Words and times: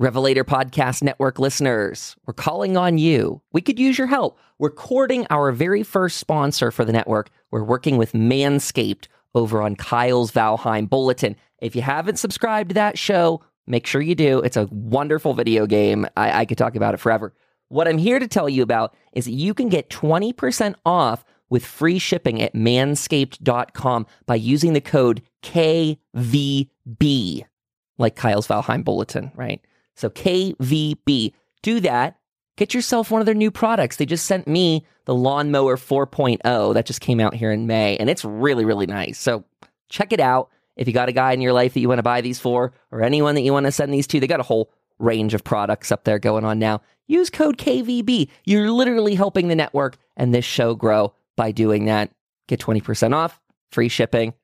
Revelator 0.00 0.44
Podcast 0.44 1.02
Network 1.02 1.38
listeners, 1.38 2.16
we're 2.24 2.32
calling 2.32 2.78
on 2.78 2.96
you. 2.96 3.42
We 3.52 3.60
could 3.60 3.78
use 3.78 3.98
your 3.98 4.06
help. 4.06 4.38
We're 4.58 4.70
courting 4.70 5.26
our 5.28 5.52
very 5.52 5.82
first 5.82 6.16
sponsor 6.16 6.70
for 6.70 6.86
the 6.86 6.92
network. 6.92 7.28
We're 7.50 7.64
working 7.64 7.98
with 7.98 8.12
Manscaped 8.12 9.08
over 9.34 9.60
on 9.60 9.76
Kyle's 9.76 10.32
Valheim 10.32 10.88
Bulletin. 10.88 11.36
If 11.58 11.76
you 11.76 11.82
haven't 11.82 12.18
subscribed 12.18 12.70
to 12.70 12.74
that 12.76 12.96
show, 12.96 13.42
make 13.66 13.86
sure 13.86 14.00
you 14.00 14.14
do. 14.14 14.38
It's 14.38 14.56
a 14.56 14.70
wonderful 14.70 15.34
video 15.34 15.66
game. 15.66 16.06
I, 16.16 16.40
I 16.40 16.44
could 16.46 16.56
talk 16.56 16.76
about 16.76 16.94
it 16.94 17.00
forever. 17.00 17.34
What 17.68 17.86
I'm 17.86 17.98
here 17.98 18.18
to 18.18 18.26
tell 18.26 18.48
you 18.48 18.62
about 18.62 18.96
is 19.12 19.26
that 19.26 19.32
you 19.32 19.52
can 19.52 19.68
get 19.68 19.90
20% 19.90 20.76
off 20.86 21.26
with 21.50 21.62
free 21.62 21.98
shipping 21.98 22.40
at 22.40 22.54
manscaped.com 22.54 24.06
by 24.24 24.36
using 24.36 24.72
the 24.72 24.80
code 24.80 25.20
KVB, 25.42 25.98
like 27.98 28.16
Kyle's 28.16 28.48
Valheim 28.48 28.82
Bulletin, 28.82 29.30
right? 29.34 29.60
So 30.00 30.10
KVB. 30.10 31.32
Do 31.62 31.80
that. 31.80 32.16
Get 32.56 32.74
yourself 32.74 33.10
one 33.10 33.22
of 33.22 33.26
their 33.26 33.34
new 33.34 33.50
products. 33.50 33.96
They 33.96 34.06
just 34.06 34.26
sent 34.26 34.46
me 34.46 34.84
the 35.06 35.14
Lawnmower 35.14 35.76
4.0 35.76 36.74
that 36.74 36.86
just 36.86 37.00
came 37.00 37.20
out 37.20 37.34
here 37.34 37.52
in 37.52 37.66
May, 37.66 37.96
and 37.96 38.10
it's 38.10 38.24
really, 38.24 38.64
really 38.64 38.86
nice. 38.86 39.18
So 39.18 39.44
check 39.88 40.12
it 40.12 40.20
out. 40.20 40.50
If 40.76 40.86
you 40.86 40.94
got 40.94 41.08
a 41.08 41.12
guy 41.12 41.32
in 41.32 41.40
your 41.40 41.52
life 41.52 41.74
that 41.74 41.80
you 41.80 41.88
want 41.88 41.98
to 41.98 42.04
buy 42.04 42.20
these 42.20 42.38
for, 42.38 42.72
or 42.90 43.02
anyone 43.02 43.34
that 43.34 43.42
you 43.42 43.52
want 43.52 43.66
to 43.66 43.72
send 43.72 43.92
these 43.92 44.06
to, 44.08 44.20
they 44.20 44.26
got 44.26 44.40
a 44.40 44.44
whole 44.44 44.70
range 44.98 45.34
of 45.34 45.42
products 45.42 45.90
up 45.90 46.04
there 46.04 46.18
going 46.18 46.44
on 46.44 46.58
now. 46.58 46.80
Use 47.06 47.30
code 47.30 47.58
KVB. 47.58 48.28
You're 48.44 48.70
literally 48.70 49.14
helping 49.14 49.48
the 49.48 49.56
network 49.56 49.96
and 50.16 50.34
this 50.34 50.44
show 50.44 50.74
grow 50.74 51.14
by 51.36 51.52
doing 51.52 51.86
that. 51.86 52.10
Get 52.46 52.60
20% 52.60 53.14
off, 53.14 53.40
free 53.72 53.88
shipping, 53.88 54.34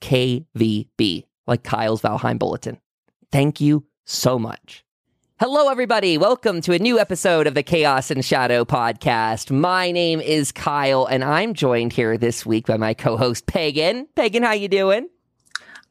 KVB, 0.00 1.24
like 1.46 1.62
Kyle's 1.62 2.02
Valheim 2.02 2.38
Bulletin. 2.38 2.80
Thank 3.32 3.60
you 3.60 3.86
so 4.04 4.38
much. 4.38 4.85
Hello, 5.38 5.68
everybody. 5.68 6.16
Welcome 6.16 6.62
to 6.62 6.72
a 6.72 6.78
new 6.78 6.98
episode 6.98 7.46
of 7.46 7.52
the 7.52 7.62
Chaos 7.62 8.10
and 8.10 8.24
Shadow 8.24 8.64
podcast. 8.64 9.50
My 9.50 9.90
name 9.90 10.18
is 10.18 10.50
Kyle, 10.50 11.04
and 11.04 11.22
I'm 11.22 11.52
joined 11.52 11.92
here 11.92 12.16
this 12.16 12.46
week 12.46 12.64
by 12.64 12.78
my 12.78 12.94
co-host 12.94 13.44
Pagan. 13.44 14.08
Pagan, 14.16 14.44
how 14.44 14.52
you 14.52 14.68
doing? 14.68 15.10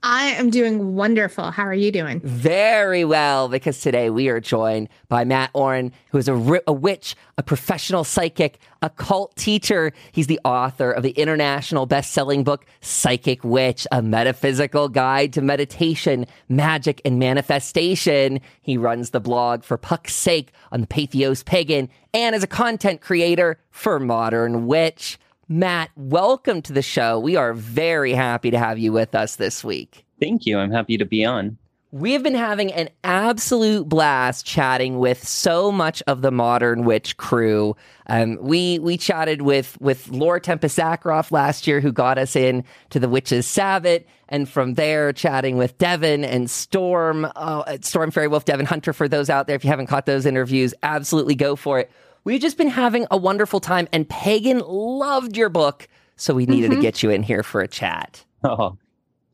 I 0.08 0.25
am 0.34 0.52
doing 0.52 0.94
wonderful. 0.94 1.50
How 1.50 1.64
are 1.64 1.73
you 1.73 1.92
doing? 1.92 2.22
Very 2.23 3.03
well, 3.03 3.50
because 3.50 3.81
today 3.81 4.12
we 4.12 4.30
are 4.30 4.39
joined 4.39 4.88
by 5.08 5.23
Mat 5.23 5.50
Auryn, 5.56 5.92
who 6.12 6.20
is 6.20 6.28
a, 6.28 6.62
a 6.67 6.72
witch, 6.72 7.16
a 7.39 7.42
professional 7.42 8.03
psychic, 8.03 8.59
a 8.84 8.92
cult 8.92 9.36
teacher. 9.36 9.94
He's 10.12 10.28
the 10.28 10.39
author 10.45 10.92
of 10.92 11.02
the 11.02 11.09
international 11.09 11.88
best-selling 11.88 12.44
book 12.44 12.67
Psychic 12.81 13.44
Witch: 13.44 13.88
A 13.92 14.03
Metaphysical 14.03 14.89
Guide 14.89 15.34
to 15.34 15.42
Meditation, 15.42 16.28
Magic, 16.50 17.02
and 17.03 17.17
Manifestation. 17.17 18.42
He 18.62 18.78
runs 18.78 19.09
the 19.09 19.19
blog 19.19 19.64
for 19.64 19.75
Puck's 19.75 20.14
Sake 20.14 20.52
on 20.72 20.81
the 20.81 20.88
Patheos 20.88 21.44
Pagan, 21.44 21.90
and 22.14 22.36
is 22.36 22.44
a 22.44 22.47
content 22.47 23.02
creator 23.02 23.58
for 23.72 24.00
Modern 24.00 24.67
Witch. 24.67 25.17
Mat, 25.47 25.91
welcome 25.95 26.63
to 26.63 26.73
the 26.73 26.81
show. 26.81 27.19
We 27.19 27.35
are 27.35 27.53
very 27.53 28.13
happy 28.13 28.49
to 28.49 28.57
have 28.57 28.79
you 28.79 28.91
with 28.91 29.13
us 29.13 29.35
this 29.35 29.63
week. 29.63 30.03
Thank 30.19 30.47
you. 30.47 30.57
I'm 30.57 30.71
happy 30.71 30.97
to 30.97 31.05
be 31.05 31.23
on. 31.23 31.59
We 31.91 32.13
have 32.13 32.23
been 32.23 32.33
having 32.33 32.73
an 32.73 32.89
absolute 33.03 33.88
blast 33.88 34.43
chatting 34.43 34.97
with 34.97 35.25
so 35.25 35.71
much 35.71 36.01
of 36.07 36.23
the 36.23 36.31
Modern 36.31 36.83
Witch 36.83 37.16
crew. 37.17 37.75
Um, 38.07 38.39
we 38.41 38.79
we 38.79 38.97
chatted 38.97 39.43
with 39.43 39.77
with 39.79 40.09
Laura 40.09 40.41
Tempest 40.41 40.79
Zakroff 40.79 41.31
last 41.31 41.67
year, 41.67 41.79
who 41.79 41.91
got 41.91 42.17
us 42.17 42.35
in 42.35 42.63
to 42.89 42.99
the 42.99 43.07
Witches 43.07 43.45
Sabbath, 43.45 44.03
and 44.27 44.49
from 44.49 44.73
there 44.73 45.13
chatting 45.13 45.57
with 45.57 45.77
Devin 45.77 46.25
and 46.25 46.49
Storm, 46.49 47.31
uh, 47.35 47.77
Storm 47.81 48.11
Faerywolf, 48.11 48.45
Devin 48.45 48.66
Hunter. 48.66 48.93
For 48.93 49.07
those 49.07 49.29
out 49.29 49.45
there, 49.45 49.55
if 49.55 49.63
you 49.63 49.69
haven't 49.69 49.88
caught 49.88 50.07
those 50.07 50.25
interviews, 50.25 50.73
absolutely 50.81 51.35
go 51.35 51.55
for 51.55 51.79
it. 51.79 51.91
We've 52.26 52.42
just 52.42 52.58
been 52.58 52.70
having 52.70 53.06
a 53.12 53.18
wonderful 53.18 53.59
time, 53.59 53.88
and 53.94 54.09
Pagan 54.09 54.59
loved 54.59 55.38
your 55.38 55.48
book, 55.48 55.88
so 56.16 56.34
we 56.34 56.48
needed 56.48 56.72
mm-hmm. 56.72 56.80
to 56.80 56.81
get 56.81 57.03
you 57.03 57.12
in 57.12 57.22
here 57.22 57.44
for 57.44 57.62
a 57.62 57.68
chat. 57.68 58.25
Oh, 58.44 58.78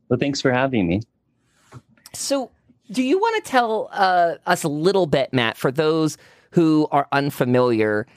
well, 0.09 0.19
thanks 0.19 0.41
for 0.41 0.51
having 0.51 0.87
me. 0.87 1.01
So, 2.13 2.51
do 2.91 3.01
you 3.01 3.17
want 3.17 3.43
to 3.43 3.49
tell 3.49 3.89
uh, 3.93 4.35
us 4.45 4.63
a 4.63 4.67
little 4.67 5.05
bit, 5.05 5.31
Mat, 5.31 5.57
for 5.57 5.71
those 5.71 6.17
who 6.51 6.89
are 6.91 7.07
unfamiliar, 7.13 8.07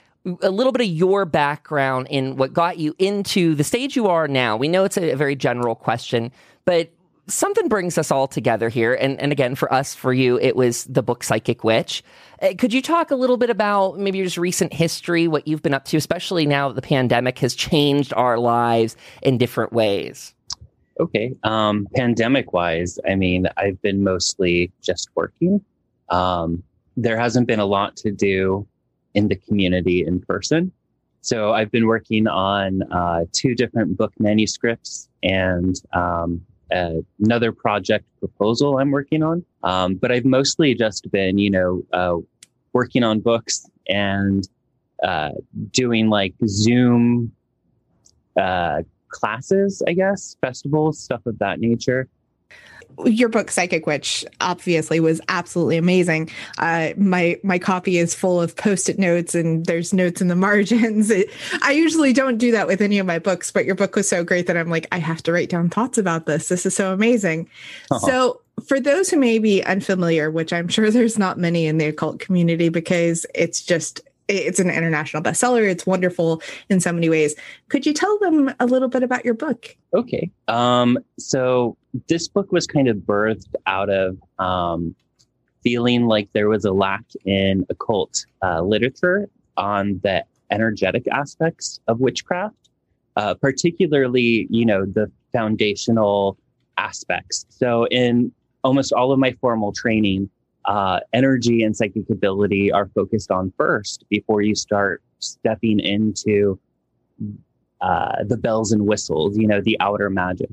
a 0.43 0.51
little 0.51 0.73
bit 0.73 0.83
of 0.83 0.89
your 0.89 1.25
background 1.25 2.09
in 2.11 2.37
what 2.37 2.53
got 2.53 2.77
you 2.77 2.97
into 2.99 3.55
the 3.55 3.63
stage 3.63 3.95
you 3.95 4.09
are 4.09 4.27
now? 4.27 4.57
We 4.57 4.67
know 4.67 4.83
it's 4.83 4.97
a, 4.97 5.13
a 5.13 5.17
very 5.17 5.37
general 5.37 5.77
question, 5.77 6.33
but 6.65 6.91
something 7.27 7.69
brings 7.69 7.97
us 7.99 8.11
all 8.11 8.29
together 8.29 8.69
here. 8.69 8.95
And, 8.95 9.19
and 9.21 9.33
again, 9.33 9.55
for 9.55 9.73
us, 9.73 9.95
for 9.95 10.13
you, 10.13 10.39
it 10.41 10.57
was 10.57 10.85
the 10.85 11.03
book 11.03 11.23
Psychic 11.23 11.65
Witch. 11.65 12.03
Uh, 12.43 12.55
could 12.59 12.73
you 12.73 12.83
talk 12.83 13.11
a 13.11 13.17
little 13.17 13.37
bit 13.37 13.51
about 13.51 13.99
maybe 13.99 14.19
your 14.19 14.27
just 14.27 14.39
recent 14.39 14.73
history, 14.73 15.29
what 15.29 15.49
you've 15.49 15.63
been 15.63 15.75
up 15.75 15.85
to, 15.87 15.97
especially 15.97 16.47
now 16.47 16.69
that 16.69 16.75
the 16.75 16.83
pandemic 16.83 17.39
has 17.39 17.55
changed 17.55 18.13
our 18.15 18.39
lives 18.39 18.97
in 19.23 19.39
different 19.39 19.73
ways? 19.73 20.35
Okay. 21.01 21.35
Um, 21.43 21.89
pandemic 21.95 22.53
wise, 22.53 22.99
I 23.09 23.15
mean, 23.15 23.49
I've 23.57 23.81
been 23.83 24.05
mostly 24.05 24.71
just 24.83 25.09
working. 25.15 25.65
Um, 26.11 26.63
there 26.97 27.19
hasn't 27.19 27.49
been 27.49 27.59
a 27.59 27.67
lot 27.67 27.97
to 27.97 28.13
do 28.13 28.67
in 29.15 29.29
the 29.29 29.37
community 29.37 30.05
in 30.07 30.21
person. 30.21 30.71
So 31.21 31.53
I've 31.53 31.71
been 31.71 31.87
working 31.87 32.29
on 32.29 32.83
uh, 32.93 33.25
two 33.33 33.55
different 33.55 33.97
book 33.97 34.13
manuscripts 34.19 35.09
and 35.23 35.75
um, 35.95 36.43
uh, 36.75 37.01
another 37.21 37.53
project 37.53 38.05
proposal 38.19 38.79
I'm 38.79 38.91
working 38.91 39.23
on. 39.23 39.45
Um, 39.63 39.95
but 39.95 40.11
I've 40.11 40.25
mostly 40.25 40.75
just 40.75 41.11
been, 41.11 41.39
you 41.39 41.51
know, 41.51 41.85
uh, 41.93 42.17
working 42.73 43.05
on 43.05 43.21
books 43.21 43.69
and 43.89 44.47
uh, 45.03 45.31
doing 45.71 46.09
like 46.09 46.35
Zoom 46.47 47.33
uh, 48.37 48.83
classes, 49.09 49.83
I 49.87 49.93
guess, 49.93 50.37
festivals, 50.41 50.99
stuff 50.99 51.25
of 51.27 51.39
that 51.39 51.61
nature 51.61 52.09
your 53.05 53.29
book 53.29 53.51
psychic 53.51 53.87
witch 53.87 54.25
obviously 54.41 55.01
was 55.01 55.21
absolutely 55.29 55.77
amazing. 55.77 56.31
Uh, 56.59 56.91
my 56.97 57.39
my 57.43 57.59
copy 57.59 57.99
is 57.99 58.15
full 58.15 58.41
of 58.41 58.57
post-it 58.57 58.99
notes 58.99 59.35
and 59.35 59.67
there's 59.67 59.93
notes 59.93 60.21
in 60.21 60.29
the 60.29 60.37
margins. 60.45 61.11
It, 61.11 61.31
i 61.63 61.73
usually 61.73 62.13
don't 62.13 62.39
do 62.39 62.51
that 62.53 62.67
with 62.67 62.81
any 62.81 62.99
of 62.99 63.07
my 63.07 63.19
books 63.19 63.51
but 63.51 63.65
your 63.65 63.75
book 63.75 63.97
was 63.97 64.09
so 64.09 64.25
great 64.25 64.47
that 64.47 64.57
i'm 64.57 64.69
like 64.69 64.87
i 64.93 64.99
have 64.99 65.23
to 65.25 65.33
write 65.33 65.49
down 65.49 65.69
thoughts 65.69 65.99
about 65.99 66.27
this. 66.27 66.49
This 66.49 66.67
is 66.67 66.75
so 66.75 66.93
amazing. 66.93 67.49
Uh-huh. 67.91 68.07
so 68.07 68.41
for 68.67 68.79
those 68.81 69.11
who 69.11 69.19
may 69.19 69.39
be 69.39 69.63
unfamiliar 69.65 70.31
which 70.31 70.53
i'm 70.53 70.69
sure 70.69 70.91
there's 70.93 71.19
not 71.19 71.39
many 71.39 71.67
in 71.67 71.79
the 71.79 71.87
occult 71.87 72.21
community 72.21 72.69
because 72.69 73.27
it's 73.35 73.63
just 73.63 74.01
it's 74.29 74.59
an 74.59 74.71
international 74.71 75.23
bestseller. 75.23 75.69
It's 75.69 75.87
wonderful 75.87 76.43
in 76.69 76.81
so 76.81 76.93
many 76.93 77.09
ways. 77.09 77.35
Could 77.69 77.87
you 77.87 77.93
tell 77.93 78.19
them 78.19 78.55
a 78.61 78.67
little 78.67 78.89
bit 78.89 79.03
about 79.03 79.25
your 79.25 79.35
book? 79.35 79.77
Okay. 79.95 80.31
Um, 80.49 80.99
so 81.19 81.77
this 82.09 82.29
book 82.29 82.51
was 82.53 82.67
kind 82.67 82.89
of 82.89 82.97
birthed 82.99 83.55
out 83.67 83.91
of 83.91 84.19
um, 84.39 84.95
feeling 85.63 86.07
like 86.07 86.29
there 86.33 86.49
was 86.49 86.65
a 86.65 86.73
lack 86.73 87.05
in 87.25 87.67
occult 87.71 88.27
uh, 88.43 88.63
literature 88.63 89.29
on 89.57 90.01
the 90.03 90.25
energetic 90.51 91.07
aspects 91.09 91.81
of 91.89 92.01
witchcraft, 92.01 92.71
uh, 93.17 93.35
particularly, 93.35 94.47
you 94.51 94.65
know, 94.65 94.85
the 94.85 95.11
foundational 95.33 96.37
aspects. 96.77 97.47
So 97.49 97.87
in 97.87 98.33
almost 98.63 98.93
all 98.93 99.13
of 99.13 99.19
my 99.19 99.33
formal 99.41 99.73
training, 99.73 100.31
uh, 100.65 101.01
energy 101.13 101.63
and 101.63 101.77
psychic 101.77 102.09
ability 102.11 102.73
are 102.73 102.89
focused 102.95 103.31
on 103.31 103.53
first 103.57 104.05
before 104.09 104.43
you 104.43 104.55
start 104.55 105.03
stepping 105.19 105.81
into 105.81 106.59
uh, 107.81 108.25
the 108.25 108.37
bells 108.37 108.73
and 108.73 108.87
whistles, 108.87 109.37
you 109.37 109.47
know, 109.47 109.61
the 109.61 109.77
outer 109.81 110.09
magic. 110.09 110.51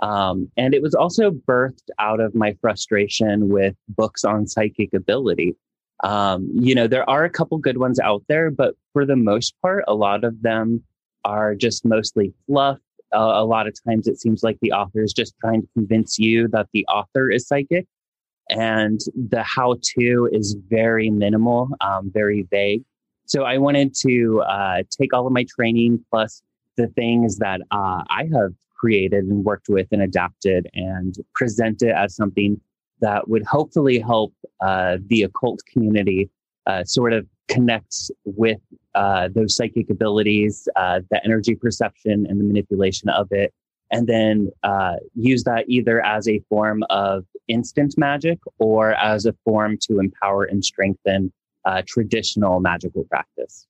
Um, 0.00 0.50
and 0.56 0.74
it 0.74 0.82
was 0.82 0.94
also 0.94 1.32
birthed 1.32 1.90
out 1.98 2.20
of 2.20 2.34
my 2.34 2.56
frustration 2.60 3.48
with 3.48 3.74
books 3.88 4.24
on 4.24 4.46
psychic 4.46 4.94
ability. 4.94 5.56
Um, 6.04 6.48
you 6.54 6.76
know, 6.76 6.86
there 6.86 7.08
are 7.10 7.24
a 7.24 7.30
couple 7.30 7.58
good 7.58 7.78
ones 7.78 7.98
out 7.98 8.22
there, 8.28 8.52
but 8.52 8.76
for 8.92 9.04
the 9.04 9.16
most 9.16 9.54
part, 9.60 9.82
a 9.88 9.94
lot 9.94 10.22
of 10.22 10.40
them 10.42 10.84
are 11.24 11.56
just 11.56 11.84
mostly 11.84 12.32
fluff. 12.46 12.78
Uh, 13.12 13.32
a 13.34 13.44
lot 13.44 13.66
of 13.66 13.74
times 13.84 14.06
it 14.06 14.20
seems 14.20 14.44
like 14.44 14.58
the 14.62 14.70
author 14.70 15.02
is 15.02 15.12
just 15.12 15.34
trying 15.40 15.62
to 15.62 15.68
convince 15.74 16.18
you 16.18 16.46
that 16.48 16.68
the 16.72 16.86
author 16.86 17.28
is 17.28 17.48
psychic 17.48 17.88
and 18.50 19.00
the 19.14 19.42
how 19.42 19.76
to 19.82 20.28
is 20.32 20.56
very 20.68 21.10
minimal, 21.10 21.68
um, 21.80 22.10
very 22.12 22.42
vague. 22.50 22.84
So 23.26 23.44
I 23.44 23.58
wanted 23.58 23.94
to 24.06 24.40
uh, 24.42 24.82
take 24.90 25.12
all 25.12 25.26
of 25.26 25.32
my 25.32 25.44
training 25.44 26.04
plus 26.10 26.42
the 26.76 26.86
things 26.88 27.36
that 27.38 27.60
uh, 27.70 28.02
I 28.08 28.28
have 28.32 28.54
created 28.78 29.24
and 29.24 29.44
worked 29.44 29.68
with 29.68 29.88
and 29.90 30.02
adapted 30.02 30.66
and 30.74 31.14
present 31.34 31.82
it 31.82 31.90
as 31.90 32.14
something 32.14 32.60
that 33.00 33.28
would 33.28 33.44
hopefully 33.44 33.98
help 33.98 34.32
uh, 34.60 34.96
the 35.06 35.24
occult 35.24 35.60
community 35.70 36.30
uh, 36.66 36.84
sort 36.84 37.12
of 37.12 37.26
connect 37.48 38.10
with 38.24 38.60
uh, 38.94 39.28
those 39.34 39.56
psychic 39.56 39.90
abilities, 39.90 40.68
uh, 40.76 41.00
the 41.10 41.24
energy 41.24 41.54
perception 41.54 42.26
and 42.28 42.40
the 42.40 42.44
manipulation 42.44 43.08
of 43.08 43.28
it, 43.30 43.52
and 43.90 44.06
then 44.06 44.50
uh, 44.62 44.96
use 45.14 45.44
that 45.44 45.64
either 45.68 46.04
as 46.04 46.28
a 46.28 46.40
form 46.48 46.82
of 46.90 47.24
instant 47.48 47.96
magic 47.96 48.38
or 48.58 48.92
as 48.92 49.26
a 49.26 49.34
form 49.44 49.78
to 49.82 49.98
empower 49.98 50.44
and 50.44 50.64
strengthen 50.64 51.32
uh, 51.64 51.82
traditional 51.86 52.60
magical 52.60 53.04
practice. 53.04 53.66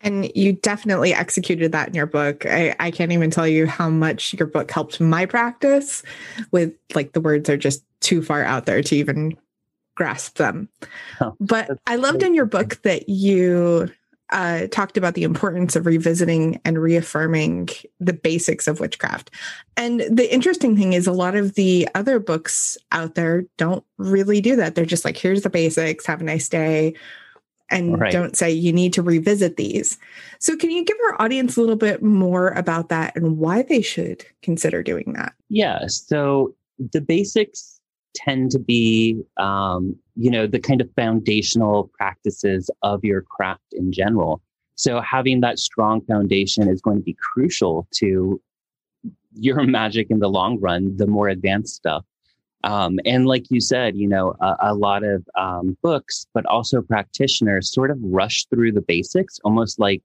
And 0.00 0.30
you 0.34 0.54
definitely 0.54 1.14
executed 1.14 1.72
that 1.72 1.88
in 1.88 1.94
your 1.94 2.06
book. 2.06 2.44
I, 2.44 2.74
I 2.80 2.90
can't 2.90 3.12
even 3.12 3.30
tell 3.30 3.46
you 3.46 3.66
how 3.66 3.88
much 3.88 4.34
your 4.34 4.48
book 4.48 4.70
helped 4.70 5.00
my 5.00 5.26
practice 5.26 6.02
with 6.50 6.74
like 6.94 7.12
the 7.12 7.20
words 7.20 7.48
are 7.48 7.56
just 7.56 7.84
too 8.00 8.20
far 8.20 8.42
out 8.42 8.66
there 8.66 8.82
to 8.82 8.96
even 8.96 9.36
grasp 9.94 10.38
them. 10.38 10.68
Oh, 11.20 11.36
but 11.38 11.70
I 11.86 11.96
loved 11.96 12.24
in 12.24 12.34
your 12.34 12.46
book 12.46 12.82
that 12.82 13.08
you 13.08 13.92
uh, 14.32 14.66
talked 14.68 14.96
about 14.96 15.14
the 15.14 15.22
importance 15.22 15.76
of 15.76 15.86
revisiting 15.86 16.60
and 16.64 16.80
reaffirming 16.80 17.68
the 18.00 18.12
basics 18.12 18.66
of 18.66 18.80
witchcraft. 18.80 19.30
And 19.76 20.00
the 20.00 20.32
interesting 20.32 20.76
thing 20.76 20.94
is, 20.94 21.06
a 21.06 21.12
lot 21.12 21.36
of 21.36 21.54
the 21.54 21.88
other 21.94 22.18
books 22.18 22.76
out 22.90 23.14
there 23.14 23.44
don't 23.58 23.84
really 23.98 24.40
do 24.40 24.56
that. 24.56 24.74
They're 24.74 24.84
just 24.84 25.04
like, 25.04 25.16
here's 25.16 25.42
the 25.42 25.50
basics, 25.50 26.06
have 26.06 26.20
a 26.20 26.24
nice 26.24 26.48
day, 26.48 26.94
and 27.70 28.00
right. 28.00 28.12
don't 28.12 28.36
say 28.36 28.50
you 28.50 28.72
need 28.72 28.92
to 28.94 29.02
revisit 29.02 29.56
these. 29.56 29.98
So, 30.38 30.56
can 30.56 30.70
you 30.70 30.84
give 30.84 30.96
our 31.06 31.20
audience 31.22 31.56
a 31.56 31.60
little 31.60 31.76
bit 31.76 32.02
more 32.02 32.48
about 32.48 32.88
that 32.88 33.16
and 33.16 33.38
why 33.38 33.62
they 33.62 33.82
should 33.82 34.24
consider 34.42 34.82
doing 34.82 35.14
that? 35.14 35.34
Yeah. 35.48 35.86
So, 35.86 36.54
the 36.78 37.00
basics 37.00 37.80
tend 38.14 38.50
to 38.52 38.58
be, 38.58 39.22
um, 39.36 39.96
you 40.16 40.30
know, 40.30 40.46
the 40.46 40.60
kind 40.60 40.80
of 40.80 40.90
foundational 40.94 41.90
practices 41.98 42.70
of 42.82 43.04
your 43.04 43.22
craft 43.22 43.72
in 43.72 43.92
general. 43.92 44.42
So, 44.74 45.00
having 45.00 45.40
that 45.40 45.58
strong 45.58 46.00
foundation 46.02 46.68
is 46.68 46.80
going 46.80 46.98
to 46.98 47.02
be 47.02 47.16
crucial 47.20 47.86
to 47.96 48.40
your 49.34 49.62
magic 49.64 50.10
in 50.10 50.18
the 50.18 50.28
long 50.28 50.60
run, 50.60 50.96
the 50.96 51.06
more 51.06 51.28
advanced 51.28 51.74
stuff. 51.74 52.04
Um, 52.64 53.00
and 53.04 53.26
like 53.26 53.50
you 53.50 53.60
said, 53.60 53.96
you 53.96 54.06
know, 54.06 54.36
a, 54.40 54.56
a 54.60 54.74
lot 54.74 55.02
of 55.02 55.26
um, 55.36 55.76
books, 55.82 56.26
but 56.32 56.46
also 56.46 56.80
practitioners 56.80 57.72
sort 57.72 57.90
of 57.90 57.98
rush 58.00 58.46
through 58.46 58.72
the 58.72 58.82
basics, 58.82 59.40
almost 59.44 59.80
like 59.80 60.02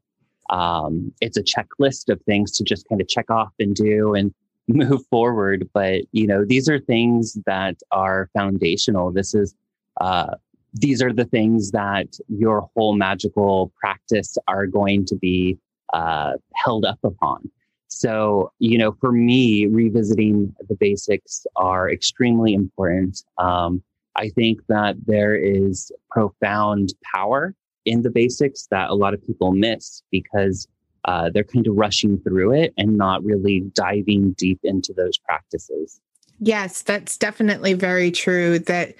um, 0.49 1.13
it's 1.21 1.37
a 1.37 1.43
checklist 1.43 2.09
of 2.09 2.21
things 2.21 2.51
to 2.53 2.63
just 2.63 2.87
kind 2.89 3.01
of 3.01 3.07
check 3.07 3.29
off 3.29 3.53
and 3.59 3.75
do 3.75 4.15
and 4.15 4.33
move 4.67 5.05
forward. 5.07 5.69
But 5.73 6.03
you 6.11 6.25
know, 6.25 6.45
these 6.45 6.67
are 6.67 6.79
things 6.79 7.37
that 7.45 7.77
are 7.91 8.29
foundational. 8.33 9.11
This 9.11 9.35
is 9.35 9.53
uh, 10.01 10.35
these 10.73 11.01
are 11.01 11.13
the 11.13 11.25
things 11.25 11.71
that 11.71 12.17
your 12.27 12.69
whole 12.75 12.95
magical 12.95 13.71
practice 13.79 14.37
are 14.47 14.67
going 14.67 15.05
to 15.05 15.15
be 15.15 15.57
uh, 15.93 16.33
held 16.55 16.85
up 16.85 16.99
upon. 17.03 17.49
So, 17.87 18.51
you 18.59 18.77
know, 18.77 18.91
for 18.99 19.11
me, 19.11 19.65
revisiting 19.65 20.53
the 20.67 20.75
basics 20.75 21.47
are 21.55 21.89
extremely 21.89 22.53
important. 22.53 23.23
Um, 23.37 23.81
I 24.15 24.29
think 24.29 24.59
that 24.67 24.95
there 25.05 25.35
is 25.35 25.91
profound 26.09 26.93
power 27.15 27.55
in 27.85 28.01
the 28.01 28.09
basics 28.09 28.67
that 28.71 28.89
a 28.89 28.95
lot 28.95 29.13
of 29.13 29.25
people 29.25 29.51
miss 29.53 30.03
because 30.11 30.67
uh, 31.05 31.29
they're 31.33 31.43
kind 31.43 31.67
of 31.67 31.75
rushing 31.75 32.19
through 32.19 32.53
it 32.53 32.73
and 32.77 32.97
not 32.97 33.23
really 33.23 33.61
diving 33.73 34.33
deep 34.33 34.59
into 34.63 34.93
those 34.93 35.17
practices. 35.17 36.01
Yes, 36.39 36.81
that's 36.81 37.17
definitely 37.17 37.73
very 37.73 38.11
true. 38.11 38.59
That 38.59 38.95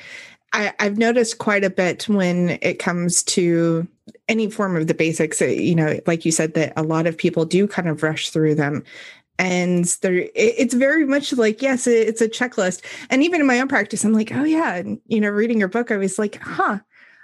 I, 0.54 0.74
have 0.80 0.98
noticed 0.98 1.38
quite 1.38 1.64
a 1.64 1.70
bit 1.70 2.08
when 2.08 2.58
it 2.62 2.80
comes 2.80 3.24
to 3.24 3.88
any 4.28 4.50
form 4.50 4.76
of 4.76 4.88
the 4.88 4.94
basics. 4.94 5.42
Uh, 5.42 5.46
you 5.46 5.76
know, 5.76 6.00
like 6.08 6.26
you 6.26 6.32
said, 6.32 6.54
that 6.54 6.74
a 6.76 6.84
lot 6.84 7.08
of 7.08 7.18
people 7.18 7.46
do 7.46 7.68
kind 7.68 7.88
of 7.88 8.04
rush 8.04 8.30
through 8.30 8.56
them. 8.56 8.84
And 9.40 9.86
there, 10.02 10.28
it's 10.34 10.74
very 10.74 11.06
much 11.06 11.32
like, 11.34 11.62
yes, 11.62 11.86
it's 11.86 12.22
a 12.22 12.30
checklist. 12.30 12.84
And 13.12 13.24
even 13.24 13.40
in 13.40 13.48
my 13.48 13.60
own 13.60 13.68
practice, 13.68 14.04
I'm 14.04 14.14
like, 14.14 14.32
oh, 14.34 14.44
yeah. 14.44 14.76
And, 14.76 15.00
you 15.08 15.22
know, 15.22 15.30
reading 15.30 15.60
your 15.60 15.68
book, 15.68 15.92
I 15.92 15.98
was 15.98 16.18
like, 16.18 16.40
huh, 16.42 16.80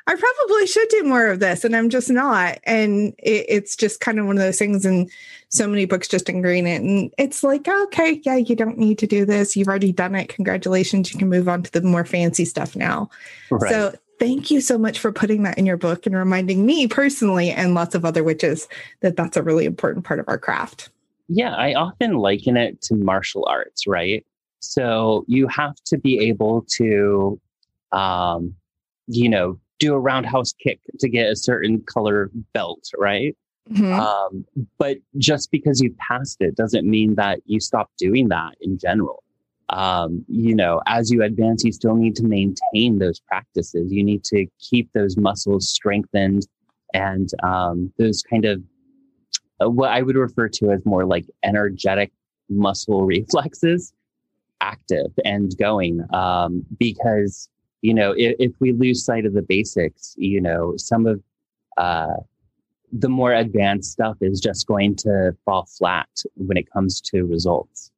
I 0.06 0.16
probably 0.16 0.68
should 0.68 0.88
do 0.90 1.04
more 1.04 1.28
of 1.28 1.40
this, 1.40 1.64
and 1.64 1.76
I'm 1.76 1.90
just 1.90 2.10
not. 2.10 2.60
And 2.64 3.14
it, 3.20 3.46
it's 3.48 3.76
just 3.76 4.02
kind 4.02 4.20
of 4.20 4.26
one 4.26 4.38
of 4.38 4.44
those 4.44 4.60
things, 4.60 4.86
and 4.86 5.10
so 5.50 5.68
many 5.68 5.86
books 5.86 6.08
just 6.08 6.30
ingrain 6.30 6.68
it. 6.68 6.82
And 6.82 7.14
it's 7.18 7.44
like, 7.44 7.68
okay, 7.68 8.22
yeah, 8.24 8.36
you 8.36 8.56
don't 8.56 8.78
need 8.78 8.98
to 9.00 9.08
do 9.08 9.26
this. 9.26 9.56
You've 9.56 9.68
already 9.68 9.94
done 9.94 10.16
it. 10.16 10.30
Congratulations. 10.30 11.14
You 11.14 11.20
can 11.20 11.30
move 11.30 11.48
on 11.48 11.64
to 11.64 11.72
the 11.72 11.82
more 11.82 12.06
fancy 12.06 12.44
stuff 12.44 12.76
now. 12.76 13.10
Right. 13.50 13.70
So 13.72 13.94
thank 14.20 14.52
you 14.52 14.62
so 14.62 14.78
much 14.78 15.00
for 15.00 15.12
putting 15.12 15.44
that 15.44 15.58
in 15.58 15.66
your 15.66 15.78
book 15.78 16.06
and 16.06 16.16
reminding 16.16 16.66
me 16.66 16.88
personally 16.88 17.52
and 17.52 17.74
lots 17.74 17.96
of 17.96 18.04
other 18.04 18.24
witches 18.24 18.68
that 19.02 19.16
that's 19.16 19.38
a 19.38 19.44
really 19.44 19.66
important 19.66 20.06
part 20.06 20.20
of 20.20 20.28
our 20.28 20.38
craft. 20.38 20.90
Yeah, 21.28 21.56
I 21.56 21.74
often 21.74 22.18
liken 22.18 22.58
it 22.58 22.82
to 22.84 22.96
martial 22.96 23.46
arts, 23.48 23.88
right? 23.88 24.26
So 24.60 25.24
you 25.28 25.48
have 25.48 25.76
to 25.86 25.98
be 25.98 26.20
able 26.28 26.66
to, 26.76 27.40
um, 27.92 28.56
you 29.08 29.30
know, 29.30 29.60
do 29.84 29.94
a 29.94 30.00
roundhouse 30.00 30.54
kick 30.54 30.80
to 31.00 31.10
get 31.10 31.30
a 31.30 31.36
certain 31.36 31.82
color 31.82 32.32
belt, 32.54 32.90
right? 32.98 33.36
Mm-hmm. 33.72 33.94
Um, 33.94 34.46
but 34.78 34.98
just 35.18 35.52
because 35.52 35.82
you 35.82 35.96
passed 35.98 36.38
it 36.42 36.56
doesn't 36.56 36.90
mean 36.90 37.16
that 37.16 37.40
you 37.46 37.60
stop 37.60 37.90
doing 37.98 38.30
that 38.30 38.56
in 38.62 38.78
general. 38.78 39.24
Um, 39.70 40.26
you 40.28 40.54
know, 40.56 40.82
as 40.88 41.10
you 41.10 41.24
advance, 41.24 41.64
you 41.64 41.72
still 41.72 41.96
need 41.96 42.16
to 42.18 42.24
maintain 42.24 43.00
those 43.00 43.20
practices. 43.22 43.92
You 43.92 44.04
need 44.04 44.24
to 44.26 44.46
keep 44.60 44.92
those 44.94 45.18
muscles 45.18 45.70
strengthened 45.70 46.46
and 46.94 47.30
um, 47.42 47.92
those 47.98 48.22
kind 48.22 48.46
of 48.46 48.62
uh, 49.62 49.70
what 49.70 49.92
I 49.92 50.02
would 50.02 50.16
refer 50.16 50.50
to 50.50 50.72
as 50.72 50.86
more 50.86 51.06
like 51.06 51.26
energetic 51.44 52.12
muscle 52.50 53.06
reflexes 53.06 53.94
active 54.62 55.12
and 55.26 55.56
going 55.58 56.06
um, 56.14 56.64
because 56.80 57.50
you 57.84 57.94
know, 57.94 58.14
if, 58.18 58.36
if, 58.40 58.52
we 58.60 58.72
lose 58.72 59.04
sight 59.04 59.26
of 59.26 59.34
the 59.34 59.42
basics, 59.42 60.16
you 60.18 60.40
know, 60.40 60.74
some 60.78 61.06
of 61.06 61.22
uh, 61.78 62.16
the 62.94 63.10
more 63.10 63.34
advanced 63.34 63.92
stuff 63.92 64.16
is 64.22 64.40
just 64.40 64.66
going 64.66 64.96
to 64.96 65.36
fall 65.44 65.66
flat 65.66 66.08
when 66.36 66.58
it 66.58 66.72
comes 66.72 67.02
to 67.02 67.26
results. 67.26 67.92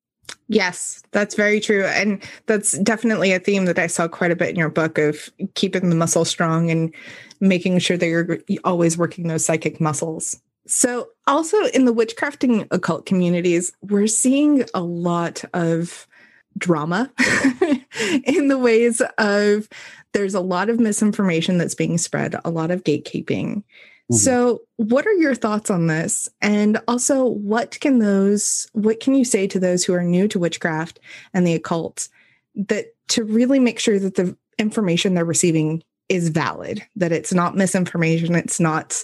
Yes, 0.48 1.04
that's 1.12 1.36
very 1.36 1.60
true. 1.60 1.86
And 1.86 2.22
that's 2.48 2.78
definitely 2.80 3.32
a 3.32 3.40
theme 3.40 3.66
that 3.66 3.78
I 3.78 3.86
saw 3.86 4.08
quite 4.08 4.32
a 4.32 4.36
bit 4.36 4.50
in 4.50 4.56
your 4.56 4.70
book 4.70 4.98
of 4.98 5.30
keeping 5.54 5.90
the 5.90 5.96
muscle 5.96 6.26
strong 6.26 6.72
and 6.72 6.94
making 7.40 7.78
sure 7.80 7.98
that 7.98 8.08
you're 8.08 8.40
always 8.64 8.98
working 8.98 9.28
those 9.28 9.46
psychic 9.46 9.80
muscles. 9.80 10.42
So, 10.68 11.10
also 11.28 11.58
in 11.76 11.86
the 11.86 11.94
witchcrafting 11.94 12.68
occult 12.72 13.06
communities, 13.06 13.72
we're 13.82 14.08
seeing 14.08 14.64
a 14.74 14.82
lot 14.82 15.44
of 15.54 16.08
drama 16.58 17.12
in 18.26 18.48
the 18.48 18.58
ways 18.58 19.02
of 19.18 19.68
there's 20.14 20.34
a 20.34 20.40
lot 20.40 20.70
of 20.70 20.80
misinformation 20.80 21.58
that's 21.58 21.76
being 21.76 21.98
spread, 21.98 22.36
a 22.46 22.50
lot 22.50 22.72
of 22.72 22.84
gatekeeping. 22.84 23.64
Mm-hmm. 24.12 24.16
So, 24.16 24.62
what 24.78 25.06
are 25.08 25.14
your 25.14 25.36
thoughts 25.36 25.70
on 25.70 25.88
this? 25.88 26.30
And 26.42 26.80
also, 26.88 27.26
what 27.26 27.80
can 27.80 28.00
those 28.00 28.68
what 28.74 29.00
can 29.00 29.16
you 29.16 29.26
say 29.26 29.48
to 29.48 29.60
those 29.60 29.84
who 29.84 29.94
are 29.94 30.04
new 30.04 30.28
to 30.28 30.40
witchcraft 30.40 31.00
and 31.34 31.46
the 31.46 31.56
occult 31.56 32.08
that 32.56 32.96
to 33.10 33.24
really 33.24 33.60
make 33.60 33.80
sure 33.80 34.00
that 34.00 34.16
the 34.16 34.38
information 34.58 35.16
they're 35.16 35.26
receiving 35.26 35.84
is 36.08 36.30
valid, 36.30 36.86
that 36.96 37.12
it's 37.12 37.34
not 37.34 37.56
misinformation, 37.56 38.36
it's 38.36 38.60
not 38.60 39.04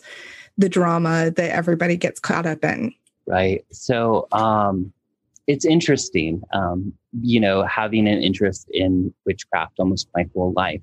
the 0.57 0.69
drama 0.69 1.31
that 1.31 1.51
everybody 1.51 1.97
gets 1.97 2.19
caught 2.19 2.45
up 2.45 2.63
in. 2.63 2.93
Right. 3.25 3.65
So, 3.71 4.27
um 4.31 4.93
it's 5.47 5.65
interesting, 5.65 6.43
um, 6.53 6.93
you 7.19 7.39
know, 7.39 7.63
having 7.63 8.07
an 8.07 8.21
interest 8.21 8.67
in 8.71 9.13
witchcraft 9.25 9.73
almost 9.79 10.07
my 10.15 10.25
whole 10.33 10.53
life, 10.55 10.81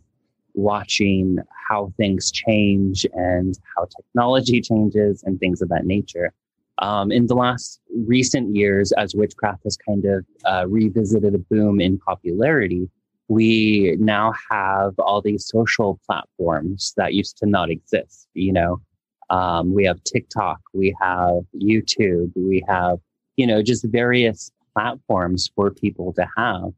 watching 0.55 1.39
how 1.69 1.93
things 1.97 2.31
change 2.31 3.07
and 3.15 3.59
how 3.77 3.87
technology 3.97 4.61
changes 4.61 5.23
and 5.25 5.39
things 5.41 5.63
of 5.63 5.69
that 5.69 5.87
nature. 5.87 6.33
Um, 6.79 7.11
in 7.11 7.27
the 7.27 7.35
last 7.35 7.81
recent 8.07 8.55
years, 8.55 8.93
as 8.93 9.15
witchcraft 9.15 9.65
has 9.65 9.77
kind 9.77 10.05
of 10.05 10.25
uh, 10.45 10.67
revisited 10.69 11.35
a 11.35 11.39
boom 11.39 11.81
in 11.81 11.99
popularity, 11.99 12.89
we 13.29 13.97
now 13.99 14.33
have 14.51 14.95
all 14.99 15.21
these 15.21 15.47
social 15.47 15.99
platforms 16.07 16.95
that 16.97 17.15
used 17.15 17.37
to 17.39 17.47
not 17.47 17.69
exist. 17.69 18.29
You 18.35 18.53
know, 18.53 18.81
um, 19.29 19.75
we 19.75 19.85
have 19.85 20.03
TikTok, 20.05 20.61
we 20.73 20.95
have 21.01 21.43
YouTube, 21.55 22.33
we 22.37 22.65
have 22.69 23.01
you 23.39 23.47
know, 23.47 23.63
just 23.63 23.85
various 23.85 24.51
platforms 24.79 25.51
for 25.57 25.71
people 25.73 26.13
to 26.13 26.27
have. 26.37 26.73